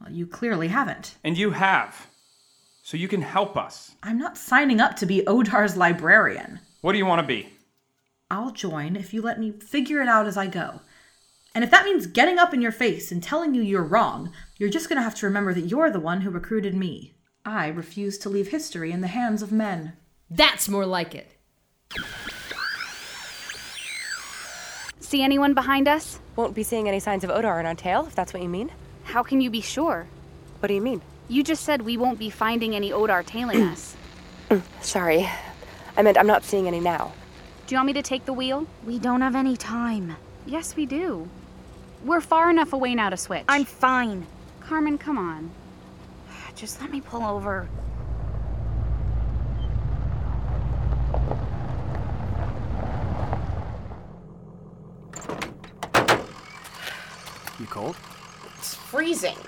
Well, 0.00 0.10
you 0.10 0.26
clearly 0.26 0.66
haven't. 0.66 1.14
And 1.22 1.38
you 1.38 1.50
have. 1.52 2.08
So 2.82 2.96
you 2.96 3.06
can 3.06 3.22
help 3.22 3.56
us. 3.56 3.94
I'm 4.02 4.18
not 4.18 4.36
signing 4.36 4.80
up 4.80 4.96
to 4.96 5.06
be 5.06 5.22
Odar's 5.22 5.76
librarian. 5.76 6.58
What 6.80 6.92
do 6.92 6.98
you 6.98 7.06
want 7.06 7.20
to 7.20 7.26
be? 7.26 7.48
I'll 8.30 8.50
join 8.50 8.96
if 8.96 9.12
you 9.12 9.22
let 9.22 9.38
me 9.38 9.52
figure 9.52 10.00
it 10.00 10.08
out 10.08 10.26
as 10.26 10.36
I 10.36 10.46
go. 10.46 10.80
And 11.54 11.62
if 11.62 11.70
that 11.70 11.84
means 11.84 12.06
getting 12.06 12.38
up 12.38 12.52
in 12.52 12.60
your 12.60 12.72
face 12.72 13.12
and 13.12 13.22
telling 13.22 13.54
you 13.54 13.62
you're 13.62 13.84
wrong, 13.84 14.32
you're 14.56 14.70
just 14.70 14.88
going 14.88 14.96
to 14.96 15.04
have 15.04 15.14
to 15.16 15.26
remember 15.26 15.54
that 15.54 15.66
you're 15.66 15.90
the 15.90 16.00
one 16.00 16.22
who 16.22 16.30
recruited 16.30 16.74
me. 16.74 17.14
I 17.44 17.68
refuse 17.68 18.18
to 18.18 18.28
leave 18.28 18.48
history 18.48 18.90
in 18.90 19.02
the 19.02 19.06
hands 19.06 19.42
of 19.42 19.52
men. 19.52 19.92
That's 20.30 20.68
more 20.68 20.86
like 20.86 21.14
it. 21.14 21.30
See 24.98 25.22
anyone 25.22 25.54
behind 25.54 25.86
us? 25.86 26.18
Won't 26.34 26.54
be 26.54 26.64
seeing 26.64 26.88
any 26.88 26.98
signs 26.98 27.22
of 27.22 27.30
Odar 27.30 27.60
in 27.60 27.66
our 27.66 27.74
tail, 27.74 28.06
if 28.06 28.16
that's 28.16 28.32
what 28.32 28.42
you 28.42 28.48
mean. 28.48 28.72
How 29.04 29.22
can 29.22 29.40
you 29.40 29.50
be 29.50 29.60
sure? 29.60 30.06
What 30.58 30.68
do 30.68 30.74
you 30.74 30.80
mean? 30.80 31.02
You 31.28 31.44
just 31.44 31.62
said 31.62 31.82
we 31.82 31.96
won't 31.96 32.18
be 32.18 32.30
finding 32.30 32.74
any 32.74 32.90
Odar 32.90 33.24
tailing 33.24 33.62
us. 33.62 33.96
Sorry. 34.80 35.28
I 35.96 36.02
meant 36.02 36.18
I'm 36.18 36.26
not 36.26 36.42
seeing 36.42 36.66
any 36.66 36.80
now. 36.80 37.12
Do 37.66 37.74
you 37.74 37.78
want 37.78 37.86
me 37.86 37.92
to 37.94 38.02
take 38.02 38.26
the 38.26 38.32
wheel? 38.34 38.66
We 38.84 38.98
don't 38.98 39.22
have 39.22 39.34
any 39.34 39.56
time. 39.56 40.16
Yes, 40.44 40.76
we 40.76 40.84
do. 40.84 41.30
We're 42.04 42.20
far 42.20 42.50
enough 42.50 42.74
away 42.74 42.94
now 42.94 43.08
to 43.08 43.16
switch. 43.16 43.44
I'm 43.48 43.64
fine. 43.64 44.26
Carmen, 44.60 44.98
come 44.98 45.16
on. 45.16 45.50
Just 46.54 46.80
let 46.82 46.90
me 46.90 47.00
pull 47.00 47.22
over. 47.24 47.66
You 57.58 57.66
cold? 57.66 57.96
It's 58.58 58.74
freezing. 58.74 59.38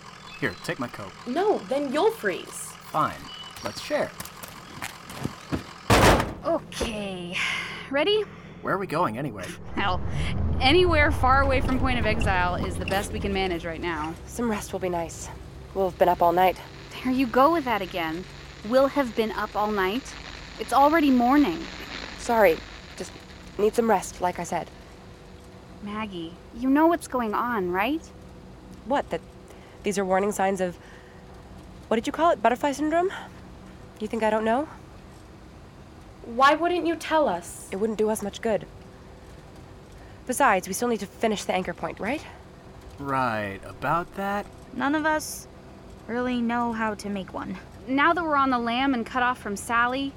Here, 0.40 0.54
take 0.64 0.78
my 0.78 0.88
coat. 0.88 1.12
No, 1.26 1.58
then 1.68 1.92
you'll 1.92 2.12
freeze. 2.12 2.72
Fine. 2.90 3.20
Let's 3.62 3.82
share. 3.82 4.10
Okay. 6.46 7.36
Ready? 7.90 8.24
Where 8.62 8.74
are 8.74 8.78
we 8.78 8.86
going 8.88 9.16
anyway? 9.16 9.44
Hell, 9.76 10.00
anywhere 10.60 11.12
far 11.12 11.42
away 11.42 11.60
from 11.60 11.78
Point 11.78 12.00
of 12.00 12.06
Exile 12.06 12.56
is 12.56 12.76
the 12.76 12.86
best 12.86 13.12
we 13.12 13.20
can 13.20 13.32
manage 13.32 13.64
right 13.64 13.80
now. 13.80 14.12
Some 14.26 14.50
rest 14.50 14.72
will 14.72 14.80
be 14.80 14.88
nice. 14.88 15.28
We'll 15.72 15.90
have 15.90 15.98
been 15.98 16.08
up 16.08 16.20
all 16.20 16.32
night. 16.32 16.56
There 17.04 17.12
you 17.12 17.26
go 17.26 17.52
with 17.52 17.64
that 17.64 17.82
again. 17.82 18.24
We'll 18.68 18.88
have 18.88 19.14
been 19.14 19.30
up 19.32 19.54
all 19.54 19.70
night. 19.70 20.14
It's 20.58 20.72
already 20.72 21.10
morning. 21.10 21.62
Sorry. 22.18 22.58
Just 22.96 23.12
need 23.56 23.74
some 23.76 23.88
rest, 23.88 24.20
like 24.20 24.40
I 24.40 24.44
said. 24.44 24.68
Maggie, 25.84 26.34
you 26.56 26.68
know 26.68 26.86
what's 26.86 27.06
going 27.06 27.34
on, 27.34 27.70
right? 27.70 28.02
What? 28.86 29.10
That 29.10 29.20
these 29.84 29.96
are 29.96 30.04
warning 30.04 30.32
signs 30.32 30.60
of. 30.60 30.76
What 31.86 31.98
did 31.98 32.06
you 32.08 32.12
call 32.12 32.32
it? 32.32 32.42
Butterfly 32.42 32.72
syndrome? 32.72 33.12
You 34.00 34.08
think 34.08 34.24
I 34.24 34.30
don't 34.30 34.44
know? 34.44 34.68
Why 36.26 36.54
wouldn't 36.54 36.86
you 36.86 36.96
tell 36.96 37.28
us? 37.28 37.68
It 37.70 37.76
wouldn't 37.76 37.98
do 37.98 38.10
us 38.10 38.20
much 38.20 38.40
good. 38.40 38.66
Besides, 40.26 40.66
we 40.66 40.74
still 40.74 40.88
need 40.88 41.00
to 41.00 41.06
finish 41.06 41.44
the 41.44 41.54
anchor 41.54 41.72
point, 41.72 42.00
right? 42.00 42.22
Right, 42.98 43.60
about 43.64 44.12
that? 44.16 44.44
None 44.74 44.96
of 44.96 45.06
us 45.06 45.46
really 46.08 46.40
know 46.40 46.72
how 46.72 46.94
to 46.94 47.08
make 47.08 47.32
one. 47.32 47.56
Now 47.86 48.12
that 48.12 48.24
we're 48.24 48.36
on 48.36 48.50
the 48.50 48.58
lam 48.58 48.92
and 48.92 49.06
cut 49.06 49.22
off 49.22 49.40
from 49.40 49.56
Sally, 49.56 50.12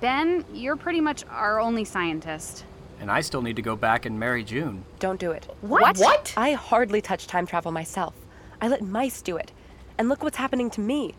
Ben, 0.00 0.44
you're 0.52 0.76
pretty 0.76 1.00
much 1.00 1.24
our 1.30 1.58
only 1.60 1.84
scientist. 1.84 2.66
And 3.00 3.10
I 3.10 3.22
still 3.22 3.40
need 3.40 3.56
to 3.56 3.62
go 3.62 3.74
back 3.74 4.04
and 4.04 4.20
marry 4.20 4.44
June. 4.44 4.84
Don't 4.98 5.18
do 5.18 5.30
it. 5.30 5.48
What? 5.62 5.96
What? 5.96 6.34
I 6.36 6.52
hardly 6.52 7.00
touch 7.00 7.26
time 7.26 7.46
travel 7.46 7.72
myself. 7.72 8.14
I 8.60 8.68
let 8.68 8.82
mice 8.82 9.22
do 9.22 9.38
it. 9.38 9.50
And 9.96 10.10
look 10.10 10.22
what's 10.22 10.36
happening 10.36 10.68
to 10.70 10.80
me. 10.80 11.14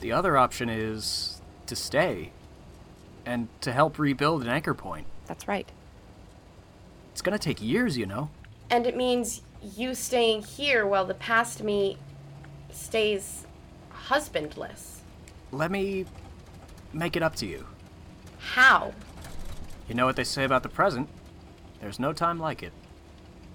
The 0.00 0.12
other 0.12 0.36
option 0.36 0.68
is 0.68 1.40
to 1.66 1.74
stay 1.74 2.32
and 3.28 3.46
to 3.60 3.72
help 3.72 3.98
rebuild 3.98 4.42
an 4.42 4.48
anchor 4.48 4.72
point. 4.72 5.06
That's 5.26 5.46
right. 5.46 5.70
It's 7.12 7.20
gonna 7.20 7.38
take 7.38 7.60
years, 7.60 7.98
you 7.98 8.06
know. 8.06 8.30
And 8.70 8.86
it 8.86 8.96
means 8.96 9.42
you 9.76 9.94
staying 9.94 10.42
here 10.42 10.86
while 10.86 11.04
the 11.04 11.14
past 11.14 11.62
me 11.62 11.98
stays 12.70 13.46
husbandless. 13.90 15.02
Let 15.52 15.70
me 15.70 16.06
make 16.94 17.16
it 17.16 17.22
up 17.22 17.36
to 17.36 17.46
you. 17.46 17.66
How? 18.38 18.94
You 19.88 19.94
know 19.94 20.06
what 20.06 20.16
they 20.16 20.24
say 20.24 20.44
about 20.44 20.62
the 20.62 20.68
present? 20.70 21.08
There's 21.80 21.98
no 21.98 22.14
time 22.14 22.40
like 22.40 22.62
it. 22.62 22.72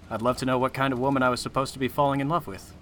I'd 0.09 0.21
love 0.21 0.37
to 0.37 0.45
know 0.45 0.59
what 0.59 0.73
kind 0.73 0.93
of 0.93 0.99
woman 0.99 1.23
I 1.23 1.29
was 1.29 1.41
supposed 1.41 1.73
to 1.73 1.79
be 1.79 1.87
falling 1.87 2.19
in 2.19 2.29
love 2.29 2.45
with. 2.45 2.75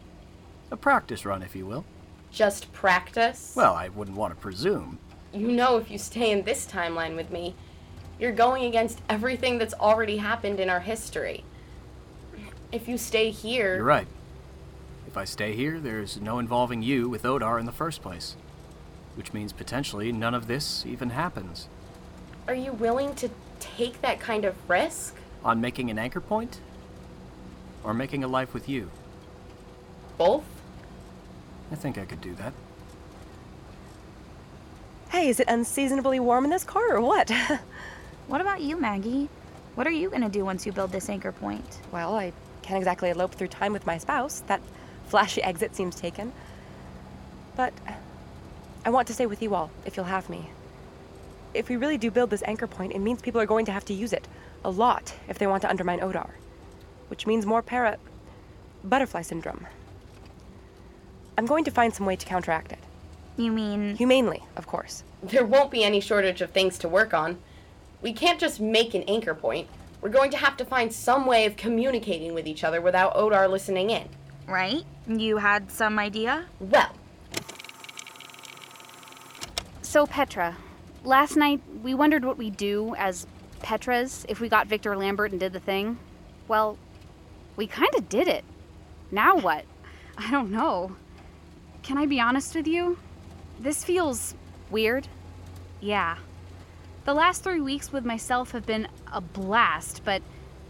A 0.71 0.77
practice 0.77 1.25
run, 1.25 1.41
if 1.41 1.55
you 1.55 1.65
will. 1.65 1.85
Just 2.31 2.73
practice? 2.73 3.53
Well, 3.55 3.73
I 3.73 3.87
wouldn't 3.89 4.17
want 4.17 4.33
to 4.33 4.39
presume. 4.39 4.99
You 5.33 5.51
know, 5.51 5.77
if 5.77 5.89
you 5.89 5.97
stay 5.97 6.31
in 6.31 6.43
this 6.43 6.65
timeline 6.65 7.15
with 7.15 7.31
me, 7.31 7.55
you're 8.19 8.33
going 8.33 8.65
against 8.65 9.01
everything 9.09 9.57
that's 9.57 9.73
already 9.73 10.17
happened 10.17 10.59
in 10.59 10.69
our 10.69 10.81
history. 10.81 11.43
If 12.71 12.87
you 12.87 12.97
stay 12.97 13.31
here. 13.31 13.75
You're 13.75 13.83
right. 13.83 14.07
If 15.07 15.17
I 15.17 15.23
stay 15.23 15.55
here, 15.55 15.79
there's 15.79 16.19
no 16.19 16.37
involving 16.37 16.81
you 16.81 17.09
with 17.09 17.23
Odar 17.23 17.59
in 17.59 17.65
the 17.65 17.71
first 17.71 18.01
place. 18.01 18.35
Which 19.15 19.33
means 19.33 19.53
potentially 19.53 20.11
none 20.11 20.33
of 20.33 20.47
this 20.47 20.85
even 20.85 21.09
happens. 21.09 21.67
Are 22.47 22.53
you 22.53 22.73
willing 22.73 23.15
to 23.15 23.29
take 23.59 24.01
that 24.01 24.19
kind 24.19 24.45
of 24.45 24.55
risk? 24.69 25.15
On 25.43 25.59
making 25.59 25.89
an 25.89 25.97
anchor 25.97 26.21
point? 26.21 26.59
Or 27.83 27.93
making 27.93 28.23
a 28.23 28.27
life 28.27 28.53
with 28.53 28.69
you? 28.69 28.91
Both? 30.17 30.43
I 31.71 31.75
think 31.75 31.97
I 31.97 32.05
could 32.05 32.21
do 32.21 32.35
that. 32.35 32.53
Hey, 35.21 35.29
is 35.29 35.39
it 35.39 35.47
unseasonably 35.49 36.19
warm 36.19 36.45
in 36.45 36.49
this 36.49 36.63
car 36.63 36.95
or 36.95 36.99
what? 36.99 37.31
What 38.27 38.41
about 38.41 38.59
you, 38.61 38.75
Maggie? 38.75 39.29
What 39.75 39.85
are 39.85 39.91
you 39.91 40.09
gonna 40.09 40.29
do 40.29 40.43
once 40.43 40.65
you 40.65 40.71
build 40.71 40.91
this 40.91 41.09
anchor 41.09 41.31
point? 41.31 41.79
well, 41.91 42.15
I 42.15 42.33
can't 42.63 42.79
exactly 42.79 43.11
elope 43.11 43.35
through 43.35 43.49
time 43.49 43.71
with 43.71 43.85
my 43.85 43.99
spouse. 43.99 44.39
That 44.47 44.61
flashy 45.05 45.43
exit 45.43 45.75
seems 45.75 45.95
taken. 45.95 46.33
But 47.55 47.71
I 48.83 48.89
want 48.89 49.07
to 49.09 49.13
stay 49.13 49.27
with 49.27 49.43
you 49.43 49.53
all, 49.53 49.69
if 49.85 49.95
you'll 49.95 50.07
have 50.07 50.27
me. 50.27 50.49
If 51.53 51.69
we 51.69 51.75
really 51.75 51.99
do 51.99 52.09
build 52.09 52.31
this 52.31 52.41
anchor 52.47 52.65
point, 52.65 52.93
it 52.93 52.99
means 52.99 53.21
people 53.21 53.39
are 53.39 53.45
going 53.45 53.67
to 53.67 53.71
have 53.71 53.85
to 53.85 53.93
use 53.93 54.13
it. 54.13 54.27
A 54.65 54.71
lot, 54.71 55.13
if 55.29 55.37
they 55.37 55.45
want 55.45 55.61
to 55.61 55.69
undermine 55.69 55.99
Odar. 55.99 56.31
Which 57.09 57.27
means 57.27 57.45
more 57.45 57.61
para. 57.61 57.99
butterfly 58.83 59.21
syndrome. 59.21 59.67
I'm 61.37 61.45
going 61.45 61.65
to 61.65 61.69
find 61.69 61.93
some 61.93 62.07
way 62.07 62.15
to 62.15 62.25
counteract 62.25 62.71
it. 62.71 62.79
You 63.37 63.51
mean. 63.51 63.95
Humanely, 63.97 64.41
of 64.55 64.65
course. 64.65 65.03
There 65.23 65.45
won't 65.45 65.71
be 65.71 65.83
any 65.83 65.99
shortage 65.99 66.41
of 66.41 66.51
things 66.51 66.77
to 66.79 66.89
work 66.89 67.13
on. 67.13 67.37
We 68.01 68.13
can't 68.13 68.39
just 68.39 68.59
make 68.59 68.93
an 68.93 69.03
anchor 69.03 69.35
point. 69.35 69.67
We're 70.01 70.09
going 70.09 70.31
to 70.31 70.37
have 70.37 70.57
to 70.57 70.65
find 70.65 70.91
some 70.91 71.25
way 71.27 71.45
of 71.45 71.55
communicating 71.55 72.33
with 72.33 72.47
each 72.47 72.63
other 72.63 72.81
without 72.81 73.15
Odar 73.15 73.49
listening 73.49 73.91
in. 73.91 74.09
Right? 74.47 74.83
You 75.07 75.37
had 75.37 75.69
some 75.69 75.99
idea? 75.99 76.45
Well, 76.59 76.91
So, 79.91 80.07
Petra, 80.07 80.55
last 81.03 81.35
night 81.35 81.59
we 81.83 81.93
wondered 81.93 82.23
what 82.23 82.37
we'd 82.37 82.55
do 82.55 82.95
as 82.97 83.27
Petras 83.59 84.25
if 84.29 84.39
we 84.39 84.47
got 84.47 84.67
Victor 84.67 84.95
Lambert 84.95 85.31
and 85.31 85.39
did 85.41 85.51
the 85.51 85.59
thing. 85.59 85.99
Well, 86.47 86.77
we 87.57 87.67
kind 87.67 87.93
of 87.97 88.07
did 88.07 88.29
it. 88.29 88.45
Now 89.11 89.35
what? 89.35 89.65
I 90.17 90.31
don't 90.31 90.49
know. 90.49 90.95
Can 91.83 91.97
I 91.97 92.05
be 92.05 92.21
honest 92.21 92.55
with 92.55 92.67
you? 92.67 92.99
This 93.59 93.83
feels 93.83 94.33
weird. 94.71 95.07
Yeah. 95.79 96.17
The 97.05 97.13
last 97.13 97.43
three 97.43 97.61
weeks 97.61 97.91
with 97.91 98.05
myself 98.05 98.51
have 98.51 98.65
been 98.65 98.87
a 99.11 99.21
blast, 99.21 100.01
but 100.05 100.21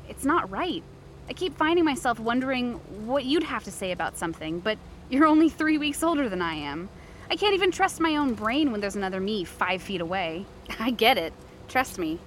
it's 0.08 0.26
not 0.26 0.50
right. 0.50 0.84
I 1.30 1.34
keep 1.34 1.56
finding 1.58 1.86
myself 1.86 2.20
wondering 2.20 2.74
what 3.06 3.26
you'd 3.26 3.44
have 3.44 3.64
to 3.66 3.72
say 3.72 3.92
about 3.92 4.18
something, 4.18 4.60
but 4.60 4.78
you're 5.10 5.28
only 5.28 5.50
three 5.50 5.78
weeks 5.78 6.04
older 6.04 6.30
than 6.30 6.42
I 6.42 6.56
am. 6.56 6.90
I 7.30 7.36
can't 7.36 7.54
even 7.54 7.72
trust 7.72 8.00
my 8.00 8.18
own 8.18 8.34
brain 8.34 8.72
when 8.72 8.82
there's 8.82 8.96
another 8.96 9.22
me 9.22 9.44
five 9.44 9.82
feet 9.82 10.02
away. 10.02 10.46
I 10.80 10.92
get 10.92 11.18
it. 11.18 11.34
Trust 11.68 11.98
me. 11.98 12.20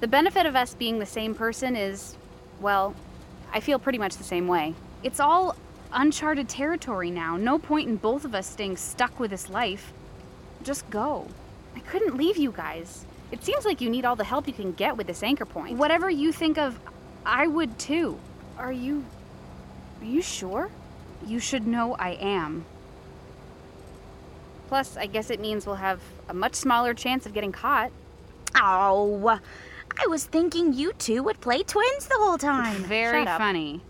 The 0.00 0.08
benefit 0.08 0.46
of 0.46 0.56
us 0.56 0.74
being 0.74 0.98
the 0.98 1.06
same 1.06 1.34
person 1.34 1.76
is, 1.76 2.16
well, 2.60 2.94
I 3.52 3.60
feel 3.60 3.78
pretty 3.78 3.98
much 3.98 4.16
the 4.16 4.24
same 4.24 4.48
way. 4.48 4.74
It's 5.02 5.20
all 5.20 5.56
uncharted 5.92 6.48
territory 6.48 7.10
now. 7.10 7.36
No 7.36 7.58
point 7.58 7.88
in 7.88 7.96
both 7.96 8.24
of 8.24 8.34
us 8.34 8.46
staying 8.48 8.76
stuck 8.76 9.18
with 9.18 9.30
this 9.30 9.48
life. 9.48 9.92
Just 10.68 10.90
go. 10.90 11.26
I 11.74 11.80
couldn't 11.80 12.18
leave 12.18 12.36
you 12.36 12.52
guys. 12.52 13.06
It 13.32 13.42
seems 13.42 13.64
like 13.64 13.80
you 13.80 13.88
need 13.88 14.04
all 14.04 14.16
the 14.16 14.24
help 14.24 14.46
you 14.46 14.52
can 14.52 14.72
get 14.72 14.98
with 14.98 15.06
this 15.06 15.22
anchor 15.22 15.46
point. 15.46 15.78
Whatever 15.78 16.10
you 16.10 16.30
think 16.30 16.58
of, 16.58 16.78
I 17.24 17.46
would 17.46 17.78
too. 17.78 18.18
Are 18.58 18.70
you. 18.70 19.02
Are 20.02 20.04
you 20.04 20.20
sure? 20.20 20.68
You 21.26 21.40
should 21.40 21.66
know 21.66 21.94
I 21.94 22.10
am. 22.20 22.66
Plus, 24.68 24.98
I 24.98 25.06
guess 25.06 25.30
it 25.30 25.40
means 25.40 25.64
we'll 25.64 25.76
have 25.76 26.02
a 26.28 26.34
much 26.34 26.54
smaller 26.54 26.92
chance 26.92 27.24
of 27.24 27.32
getting 27.32 27.50
caught. 27.50 27.90
Oh, 28.54 29.40
I 29.98 30.06
was 30.06 30.26
thinking 30.26 30.74
you 30.74 30.92
two 30.92 31.22
would 31.22 31.40
play 31.40 31.62
twins 31.62 32.08
the 32.08 32.18
whole 32.18 32.36
time. 32.36 32.82
Very 32.84 33.20
Shut 33.22 33.28
up. 33.28 33.38
funny. 33.38 33.80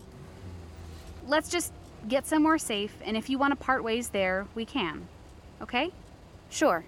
Let's 1.27 1.49
just 1.49 1.73
get 2.07 2.25
somewhere 2.25 2.57
safe, 2.57 2.95
and 3.03 3.17
if 3.17 3.29
you 3.29 3.37
want 3.37 3.51
to 3.51 3.57
part 3.57 3.83
ways 3.83 4.07
there, 4.07 4.47
we 4.55 4.63
can. 4.63 5.09
Okay? 5.61 5.91
Sure. 6.49 6.83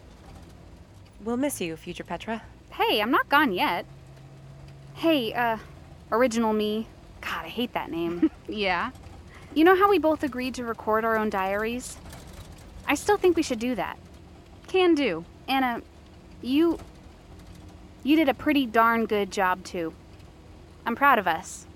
We'll 1.24 1.38
miss 1.38 1.62
you, 1.62 1.76
future 1.76 2.04
Petra. 2.04 2.42
Hey, 2.72 3.02
I'm 3.02 3.12
not 3.12 3.30
gone 3.30 3.54
yet. 3.54 3.86
Hey, 4.96 5.34
uh, 5.34 5.58
original 6.12 6.54
me. 6.54 6.88
God, 7.22 7.46
I 7.46 7.50
hate 7.50 7.74
that 7.74 7.92
name. 7.92 8.32
yeah. 8.48 8.92
You 9.54 9.64
know 9.64 9.76
how 9.76 9.90
we 9.90 10.00
both 10.00 10.24
agreed 10.24 10.56
to 10.56 10.64
record 10.64 11.06
our 11.06 11.18
own 11.18 11.30
diaries? 11.30 11.98
I 12.88 12.96
still 12.96 13.18
think 13.18 13.38
we 13.38 13.44
should 13.44 13.60
do 13.60 13.76
that. 13.76 13.98
Can 14.68 14.96
do. 14.96 15.26
Anna, 15.48 15.82
you. 16.42 16.80
You 18.04 18.16
did 18.16 18.30
a 18.30 18.34
pretty 18.34 18.66
darn 18.66 19.06
good 19.06 19.32
job, 19.32 19.64
too. 19.64 19.94
I'm 20.86 20.96
proud 20.96 21.20
of 21.20 21.28
us. 21.28 21.68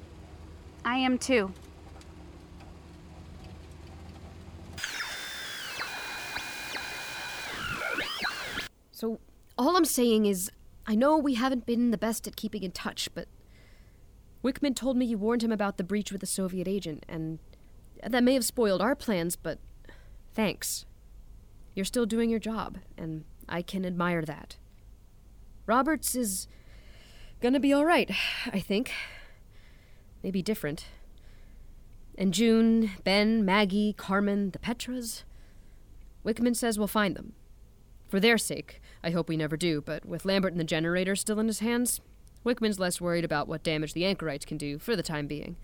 I 0.84 0.98
am, 0.98 1.17
too. 1.17 1.54
All 9.58 9.78
I'm 9.78 9.86
saying 9.86 10.26
is, 10.26 10.52
I 10.86 10.96
know 10.96 11.18
we 11.18 11.36
haven't 11.36 11.65
been 11.65 11.91
the 11.91 11.98
best 11.98 12.28
at 12.28 12.36
keeping 12.36 12.63
in 12.63 12.72
touch, 12.72 13.10
but 13.13 13.28
Whickman 14.41 14.74
told 14.74 14.98
me 14.98 15.06
you 15.06 15.18
warned 15.18 15.44
him 15.44 15.52
about 15.52 15.78
the 15.78 15.84
breach 15.84 16.12
with 16.12 16.22
the 16.22 16.28
Soviet 16.28 16.68
agent, 16.68 17.06
and 17.08 17.39
that 18.04 18.24
may 18.24 18.34
have 18.34 18.46
spoiled 18.46 18.82
our 18.82 18.96
plans, 18.96 19.36
but 19.36 19.60
thanks. 20.34 20.86
You're 21.74 21.86
still 21.86 22.06
doing 22.06 22.30
your 22.30 22.39
job, 22.39 22.78
and 22.98 23.24
I 23.48 23.62
can 23.62 23.86
admire 23.86 24.24
that. 24.24 24.58
Roberts 25.65 26.15
is 26.15 26.48
gonna 27.41 27.60
be 27.60 27.74
alright, 27.74 28.12
I 28.52 28.60
think. 28.60 28.91
Maybe 30.22 30.41
different. 30.41 30.86
And 32.18 32.34
June, 32.34 32.91
Ben, 33.04 33.44
Maggie, 33.44 33.94
Carmen, 33.94 34.52
the 34.52 34.60
Petras. 34.60 35.24
Whickman 36.24 36.56
says 36.56 36.78
we'll 36.78 36.88
find 36.88 37.16
them. 37.16 37.34
For 38.08 38.20
their 38.20 38.38
sake, 38.38 38.82
I 39.06 39.12
hope 39.12 39.30
we 39.30 39.38
never 39.38 39.56
do, 39.56 39.82
but 39.82 40.03
with 40.03 40.26
Lambert 40.26 40.53
and 40.53 40.60
the 40.60 40.64
generator 40.64 41.16
still 41.16 41.39
in 41.39 41.45
his 41.45 41.60
hands, 41.60 42.01
Whickman's 42.43 42.80
less 42.80 42.99
worried 42.99 43.24
about 43.24 43.47
what 43.47 43.62
damage 43.62 43.93
the 43.93 44.03
anchorites 44.03 44.45
can 44.45 44.58
do 44.58 44.80
for 44.80 44.95
the 44.95 45.03
time 45.03 45.28
being. 45.28 45.58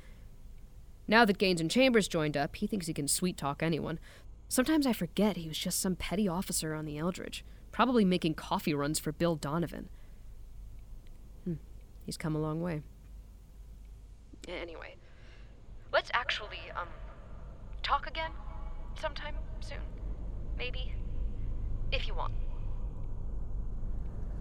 Now 1.07 1.25
that 1.25 1.39
Gaines 1.39 1.59
and 1.59 1.69
Chambers 1.69 2.07
joined 2.07 2.37
up, 2.37 2.55
he 2.55 2.67
thinks 2.67 2.85
he 2.85 2.93
can 2.93 3.07
sweet 3.07 3.37
talk 3.37 3.63
anyone. 3.63 3.99
Sometimes 4.47 4.85
I 4.85 4.93
forget 4.93 5.37
he 5.37 5.47
was 5.47 5.57
just 5.57 5.79
some 5.79 5.95
petty 5.95 6.27
officer 6.27 6.75
on 6.75 6.85
the 6.85 6.99
Eldridge, 6.99 7.43
probably 7.71 8.05
making 8.05 8.35
coffee 8.35 8.75
runs 8.75 8.99
for 8.99 9.11
Bill 9.11 9.35
Donovan. 9.35 9.89
Hmm, 11.43 11.55
he's 12.05 12.17
come 12.17 12.35
a 12.35 12.39
long 12.39 12.61
way. 12.61 12.83
Anyway, 14.47 14.97
let's 15.91 16.11
actually, 16.13 16.59
um, 16.79 16.89
talk 17.81 18.05
again 18.05 18.31
sometime 18.99 19.33
soon. 19.61 19.81
Maybe. 20.59 20.93
If 21.91 22.07
you 22.07 22.13
want. 22.13 22.33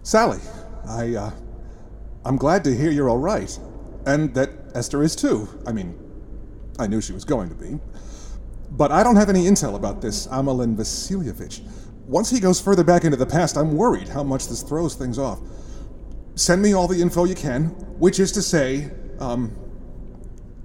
Sally, 0.03 0.39
I, 0.87 1.15
uh, 1.15 1.31
I'm 2.25 2.37
glad 2.37 2.63
to 2.63 2.75
hear 2.75 2.91
you're 2.91 3.09
all 3.09 3.19
right. 3.19 3.57
And 4.05 4.33
that 4.33 4.49
Esther 4.73 5.03
is 5.03 5.15
too. 5.15 5.47
I 5.67 5.71
mean, 5.71 5.97
I 6.79 6.87
knew 6.87 7.01
she 7.01 7.13
was 7.13 7.23
going 7.23 7.49
to 7.49 7.55
be. 7.55 7.79
But 8.71 8.91
I 8.91 9.03
don't 9.03 9.15
have 9.15 9.29
any 9.29 9.43
intel 9.45 9.75
about 9.75 10.01
this 10.01 10.27
Amelin 10.27 10.75
Vasilyevich. 10.75 11.61
Once 12.07 12.29
he 12.29 12.39
goes 12.39 12.59
further 12.59 12.83
back 12.83 13.03
into 13.03 13.17
the 13.17 13.25
past, 13.25 13.57
I'm 13.57 13.75
worried 13.75 14.07
how 14.07 14.23
much 14.23 14.47
this 14.47 14.63
throws 14.63 14.95
things 14.95 15.19
off. 15.19 15.39
Send 16.35 16.61
me 16.61 16.73
all 16.73 16.87
the 16.87 16.99
info 16.99 17.25
you 17.25 17.35
can, 17.35 17.65
which 17.99 18.19
is 18.19 18.31
to 18.31 18.41
say, 18.41 18.89
um, 19.19 19.55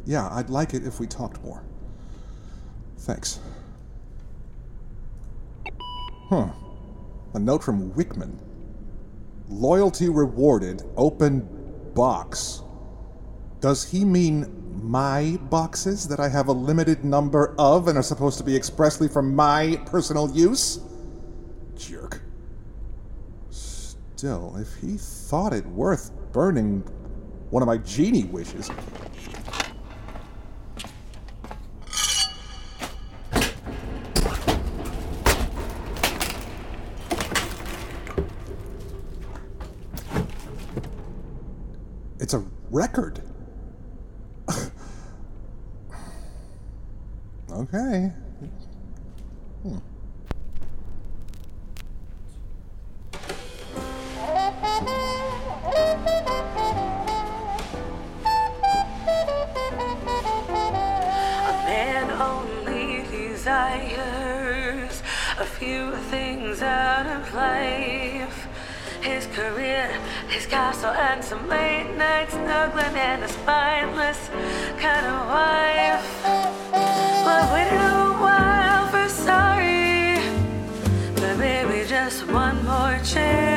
yeah, 0.07 0.29
I'd 0.31 0.49
like 0.49 0.73
it 0.73 0.87
if 0.87 0.99
we 0.99 1.07
talked 1.07 1.43
more. 1.43 1.63
Thanks. 2.99 3.41
Huh. 6.29 6.49
A 7.35 7.39
note 7.39 7.63
from 7.63 7.93
Whickman. 7.95 8.41
Loyalty 9.49 10.09
rewarded, 10.09 10.83
open 10.97 11.49
box. 11.95 12.63
Does 13.61 13.89
he 13.91 14.05
mean 14.05 14.53
my 14.83 15.39
boxes 15.51 16.07
that 16.09 16.21
I 16.21 16.29
have 16.29 16.49
a 16.49 16.53
limited 16.53 17.05
number 17.05 17.55
of 17.59 17.89
and 17.89 17.97
are 17.97 18.03
supposed 18.03 18.39
to 18.39 18.45
be 18.45 18.57
expressly 18.57 19.09
for 19.09 19.23
my 19.23 19.81
personal 19.87 20.31
use? 20.31 20.81
Jerk. 21.77 22.21
Still, 23.51 24.57
if 24.57 24.75
he 24.77 24.97
thought 24.97 25.53
it 25.53 25.67
worth 25.67 26.11
burning 26.33 26.81
one 27.51 27.63
of 27.63 27.67
my 27.67 27.79
genie 27.79 28.25
wishes. 28.25 28.71
It's 42.19 42.35
a 42.35 42.45
record. 42.77 43.23
okay. 47.51 48.13
Just 81.87 82.27
one 82.33 82.65
more 82.65 82.99
chance. 83.05 83.56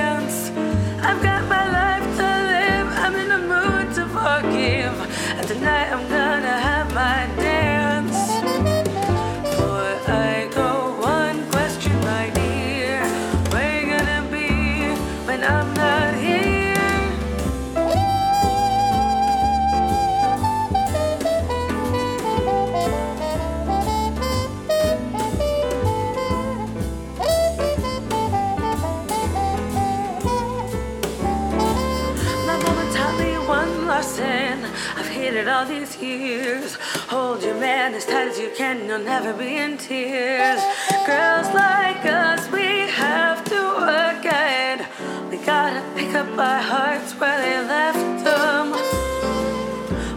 Man 37.90 37.98
as 37.98 38.06
tight 38.06 38.28
as 38.28 38.38
you 38.38 38.52
can, 38.56 38.86
you'll 38.86 39.00
never 39.00 39.34
be 39.34 39.58
in 39.58 39.76
tears. 39.76 40.62
Girls 41.08 41.48
like 41.56 42.06
us, 42.06 42.48
we 42.52 42.88
have 42.88 43.44
to 43.46 43.60
work 43.88 44.24
it. 44.24 44.86
We 45.32 45.38
gotta 45.44 45.82
pick 45.96 46.14
up 46.14 46.28
our 46.38 46.62
hearts 46.62 47.14
where 47.20 47.40
they 47.42 47.58
left 47.76 48.24
them. 48.24 48.74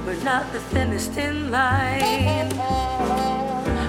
We're 0.04 0.22
not 0.22 0.52
the 0.52 0.60
thinnest 0.72 1.16
in 1.16 1.50
line. 1.50 2.50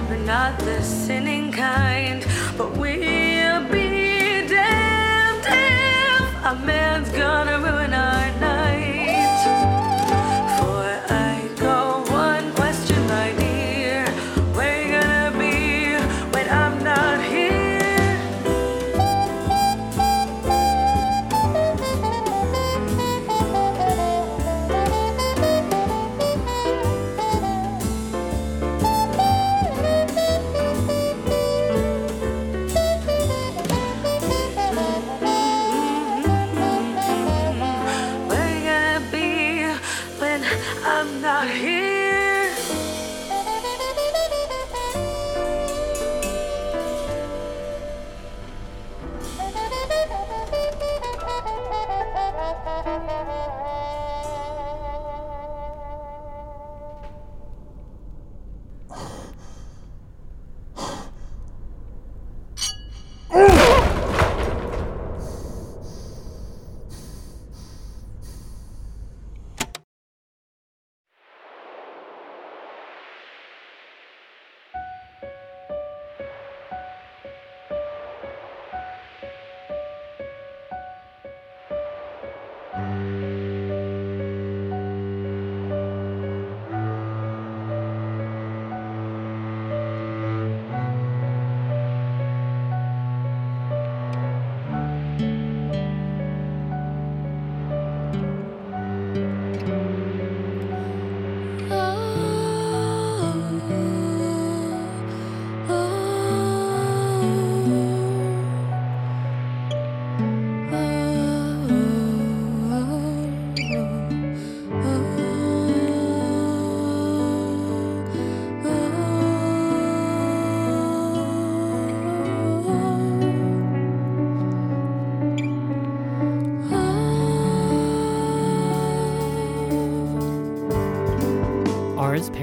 We're 0.08 0.24
not 0.24 0.58
the 0.60 0.82
sinning 0.82 1.52
kind, 1.52 2.24
but 2.56 2.70
we'll 2.78 3.64
be 3.64 4.48
damned 4.48 5.46
if 5.46 6.24
a 6.52 6.54
man's 6.64 7.10
gonna 7.10 7.58
ruin 7.58 7.92
our 7.92 8.03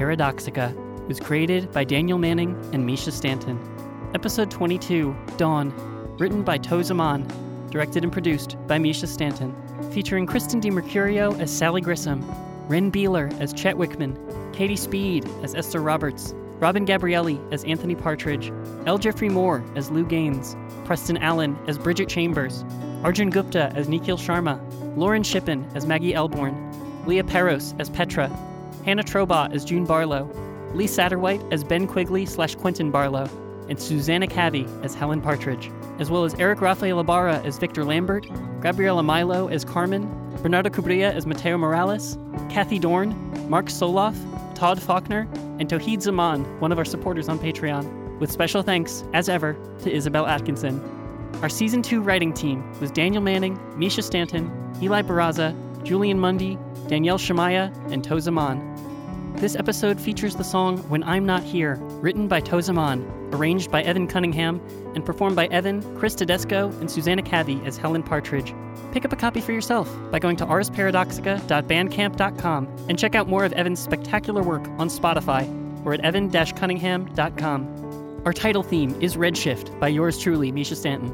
Paradoxica 0.02 0.74
was 1.06 1.20
created 1.20 1.70
by 1.70 1.84
Daniel 1.84 2.18
Manning 2.18 2.56
and 2.72 2.84
Mischa 2.84 3.12
Stanton. 3.12 3.56
Episode 4.14 4.50
22, 4.50 5.14
Dawn, 5.36 5.72
written 6.18 6.42
by 6.42 6.58
Tau 6.58 6.82
Zaman, 6.82 7.24
directed 7.70 8.02
and 8.02 8.12
produced 8.12 8.56
by 8.66 8.78
Mischa 8.78 9.06
Stanton, 9.06 9.54
featuring 9.92 10.26
Kristen 10.26 10.60
DiMercurio 10.60 11.38
as 11.38 11.56
Sally 11.56 11.80
Grissom, 11.80 12.20
Reyn 12.66 12.90
Beeler 12.90 13.32
as 13.40 13.52
Chet 13.52 13.78
Whickman, 13.78 14.18
Katie 14.52 14.74
Speed 14.74 15.24
as 15.44 15.54
Esther 15.54 15.80
Roberts, 15.80 16.34
Robin 16.58 16.84
Gabrielli 16.84 17.38
as 17.52 17.62
Anthony 17.62 17.94
Partridge, 17.94 18.52
L. 18.86 18.98
Jeffrey 18.98 19.28
Moore 19.28 19.62
as 19.76 19.92
Lou 19.92 20.04
Gaines, 20.04 20.56
Preston 20.84 21.18
Allen 21.18 21.56
as 21.68 21.78
Bridget 21.78 22.08
Chambers, 22.08 22.64
Arjun 23.04 23.30
Gupta 23.30 23.72
as 23.76 23.88
Nikhil 23.88 24.18
Sharma, 24.18 24.58
Lauren 24.96 25.22
Shippen 25.22 25.64
as 25.76 25.86
Maggie 25.86 26.12
Elbourne, 26.12 26.72
Lia 27.06 27.22
Peros 27.22 27.78
as 27.78 27.88
Petra, 27.88 28.28
Hannah 28.84 29.04
Trobaugh 29.04 29.52
as 29.54 29.64
June 29.64 29.86
Barlowe, 29.86 30.28
Lee 30.74 30.86
Satterwhite 30.86 31.42
as 31.52 31.64
Ben 31.64 31.86
Quigley 31.86 32.26
slash 32.26 32.54
Quentin 32.54 32.90
Barlowe, 32.90 33.30
and 33.68 33.80
Susanna 33.80 34.26
Kavee 34.26 34.66
as 34.84 34.94
Helen 34.94 35.20
Partridge, 35.20 35.70
as 35.98 36.10
well 36.10 36.24
as 36.24 36.34
Eric 36.34 36.60
Rafael 36.60 37.00
Ibarra 37.00 37.40
as 37.42 37.58
Victor 37.58 37.84
Lambert, 37.84 38.26
Gabriela 38.60 39.02
Milo 39.02 39.48
as 39.48 39.64
Carmen, 39.64 40.08
Bernardo 40.42 40.70
Cubria 40.70 41.12
as 41.12 41.26
Mateo 41.26 41.56
Morales, 41.56 42.18
Kathy 42.50 42.78
Dorn, 42.78 43.14
Mark 43.48 43.66
Soloff, 43.66 44.16
Todd 44.54 44.82
Faulkner, 44.82 45.28
and 45.60 45.68
Tauheed 45.68 46.02
Zaman, 46.02 46.44
one 46.60 46.72
of 46.72 46.78
our 46.78 46.84
supporters 46.84 47.28
on 47.28 47.38
Patreon, 47.38 48.18
with 48.18 48.30
special 48.30 48.62
thanks, 48.62 49.04
as 49.12 49.28
ever, 49.28 49.56
to 49.80 49.92
Isabel 49.92 50.26
Atkinson. 50.26 50.80
Our 51.42 51.48
season 51.48 51.82
two 51.82 52.02
writing 52.02 52.32
team 52.32 52.64
was 52.80 52.90
Daniel 52.90 53.22
Manning, 53.22 53.56
Mischa 53.76 54.02
Stanton, 54.02 54.50
Eli 54.82 55.02
Barraza, 55.02 55.54
Julian 55.82 56.18
Mundy, 56.18 56.58
Danielle 56.92 57.16
Shemaya, 57.16 57.72
and 57.90 58.04
Tau 58.04 58.18
Zaman. 58.18 58.60
This 59.36 59.56
episode 59.56 59.98
features 59.98 60.36
the 60.36 60.44
song 60.44 60.76
When 60.90 61.02
I'm 61.04 61.24
Not 61.24 61.42
Here, 61.42 61.76
written 62.02 62.28
by 62.28 62.40
Tau 62.40 62.60
Zaman, 62.60 63.30
arranged 63.32 63.70
by 63.70 63.80
Evan 63.80 64.06
Cunningham, 64.06 64.60
and 64.94 65.02
performed 65.02 65.34
by 65.34 65.46
Evan, 65.46 65.80
Chris 65.96 66.14
Tedesco, 66.14 66.68
and 66.80 66.90
Susanna 66.90 67.22
Kavee 67.22 67.64
as 67.64 67.78
Helen 67.78 68.02
Partridge. 68.02 68.54
Pick 68.92 69.06
up 69.06 69.12
a 69.14 69.16
copy 69.16 69.40
for 69.40 69.52
yourself 69.52 69.90
by 70.10 70.18
going 70.18 70.36
to 70.36 70.44
arsparadoxica.bandcamp.com 70.44 72.68
and 72.90 72.98
check 72.98 73.14
out 73.14 73.26
more 73.26 73.46
of 73.46 73.54
Evan's 73.54 73.80
spectacular 73.80 74.42
work 74.42 74.68
on 74.76 74.90
Spotify 74.90 75.48
or 75.86 75.94
at 75.94 76.00
evan-cunningham.com. 76.00 78.20
Our 78.26 78.34
title 78.34 78.62
theme 78.62 79.00
is 79.00 79.16
Redshift 79.16 79.80
by 79.80 79.88
yours 79.88 80.18
truly, 80.18 80.52
Mischa 80.52 80.76
Stanton. 80.76 81.10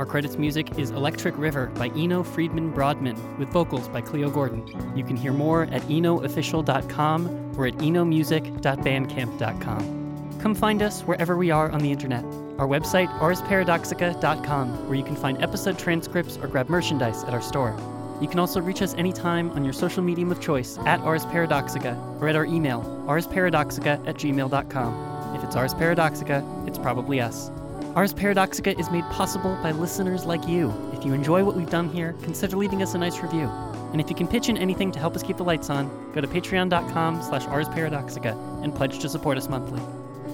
Our 0.00 0.06
credits 0.06 0.38
music 0.38 0.78
is 0.78 0.90
Electric 0.92 1.36
River 1.36 1.66
by 1.74 1.88
Eno 1.88 2.22
Freedman-Brodmann 2.22 3.38
with 3.38 3.50
vocals 3.50 3.86
by 3.88 4.00
Cleo 4.00 4.30
Gordon. 4.30 4.66
You 4.96 5.04
can 5.04 5.14
hear 5.14 5.34
more 5.34 5.64
at 5.64 5.82
enoofficial.com 5.82 7.54
or 7.58 7.66
at 7.66 7.74
enomusic.bandcamp.com. 7.74 10.38
Come 10.40 10.54
find 10.54 10.80
us 10.80 11.02
wherever 11.02 11.36
we 11.36 11.50
are 11.50 11.70
on 11.70 11.80
the 11.80 11.92
internet. 11.92 12.24
Our 12.56 12.66
website, 12.66 13.08
arsparadoxica.com, 13.18 14.88
where 14.88 14.96
you 14.96 15.04
can 15.04 15.16
find 15.16 15.42
episode 15.42 15.78
transcripts 15.78 16.38
or 16.38 16.48
grab 16.48 16.70
merchandise 16.70 17.22
at 17.24 17.34
our 17.34 17.42
store. 17.42 17.76
You 18.22 18.28
can 18.28 18.38
also 18.38 18.62
reach 18.62 18.80
us 18.80 18.94
anytime 18.94 19.50
on 19.50 19.64
your 19.64 19.74
social 19.74 20.02
medium 20.02 20.32
of 20.32 20.40
choice 20.40 20.78
at 20.86 21.00
Ars 21.00 21.26
Paradoxica 21.26 22.22
or 22.22 22.28
at 22.28 22.36
our 22.36 22.46
email, 22.46 22.80
arsparadoxica 23.06 24.08
at 24.08 24.16
gmail.com. 24.16 25.36
If 25.36 25.44
it's 25.44 25.56
Ars 25.56 25.74
Paradoxica, 25.74 26.42
it's 26.66 26.78
probably 26.78 27.20
us. 27.20 27.50
Ars 27.96 28.14
Paradoxica 28.14 28.78
is 28.78 28.88
made 28.90 29.02
possible 29.06 29.58
by 29.64 29.72
listeners 29.72 30.24
like 30.24 30.46
you. 30.46 30.72
If 30.92 31.04
you 31.04 31.12
enjoy 31.12 31.42
what 31.42 31.56
we've 31.56 31.68
done 31.68 31.88
here, 31.88 32.14
consider 32.22 32.56
leaving 32.56 32.82
us 32.82 32.94
a 32.94 32.98
nice 32.98 33.18
review. 33.18 33.50
And 33.90 34.00
if 34.00 34.08
you 34.08 34.14
can 34.14 34.28
pitch 34.28 34.48
in 34.48 34.56
anything 34.56 34.92
to 34.92 35.00
help 35.00 35.16
us 35.16 35.24
keep 35.24 35.38
the 35.38 35.44
lights 35.44 35.70
on, 35.70 35.88
go 36.12 36.20
to 36.20 36.28
patreon.com 36.28 37.20
slash 37.22 37.44
arsparadoxica 37.46 38.62
and 38.62 38.72
pledge 38.72 39.00
to 39.00 39.08
support 39.08 39.36
us 39.38 39.48
monthly. 39.48 39.82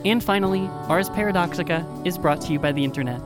And 0.05 0.23
finally, 0.23 0.69
Ars 0.89 1.09
Paradoxica 1.09 2.07
is 2.07 2.19
brought 2.19 2.43
to 2.43 2.53
you 2.53 2.59
by 2.59 2.73
the 2.73 2.85
internet. 2.85 3.23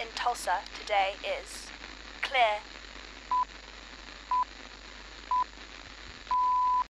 In 0.00 0.06
Tulsa 0.14 0.60
today 0.78 1.12
is 1.22 1.59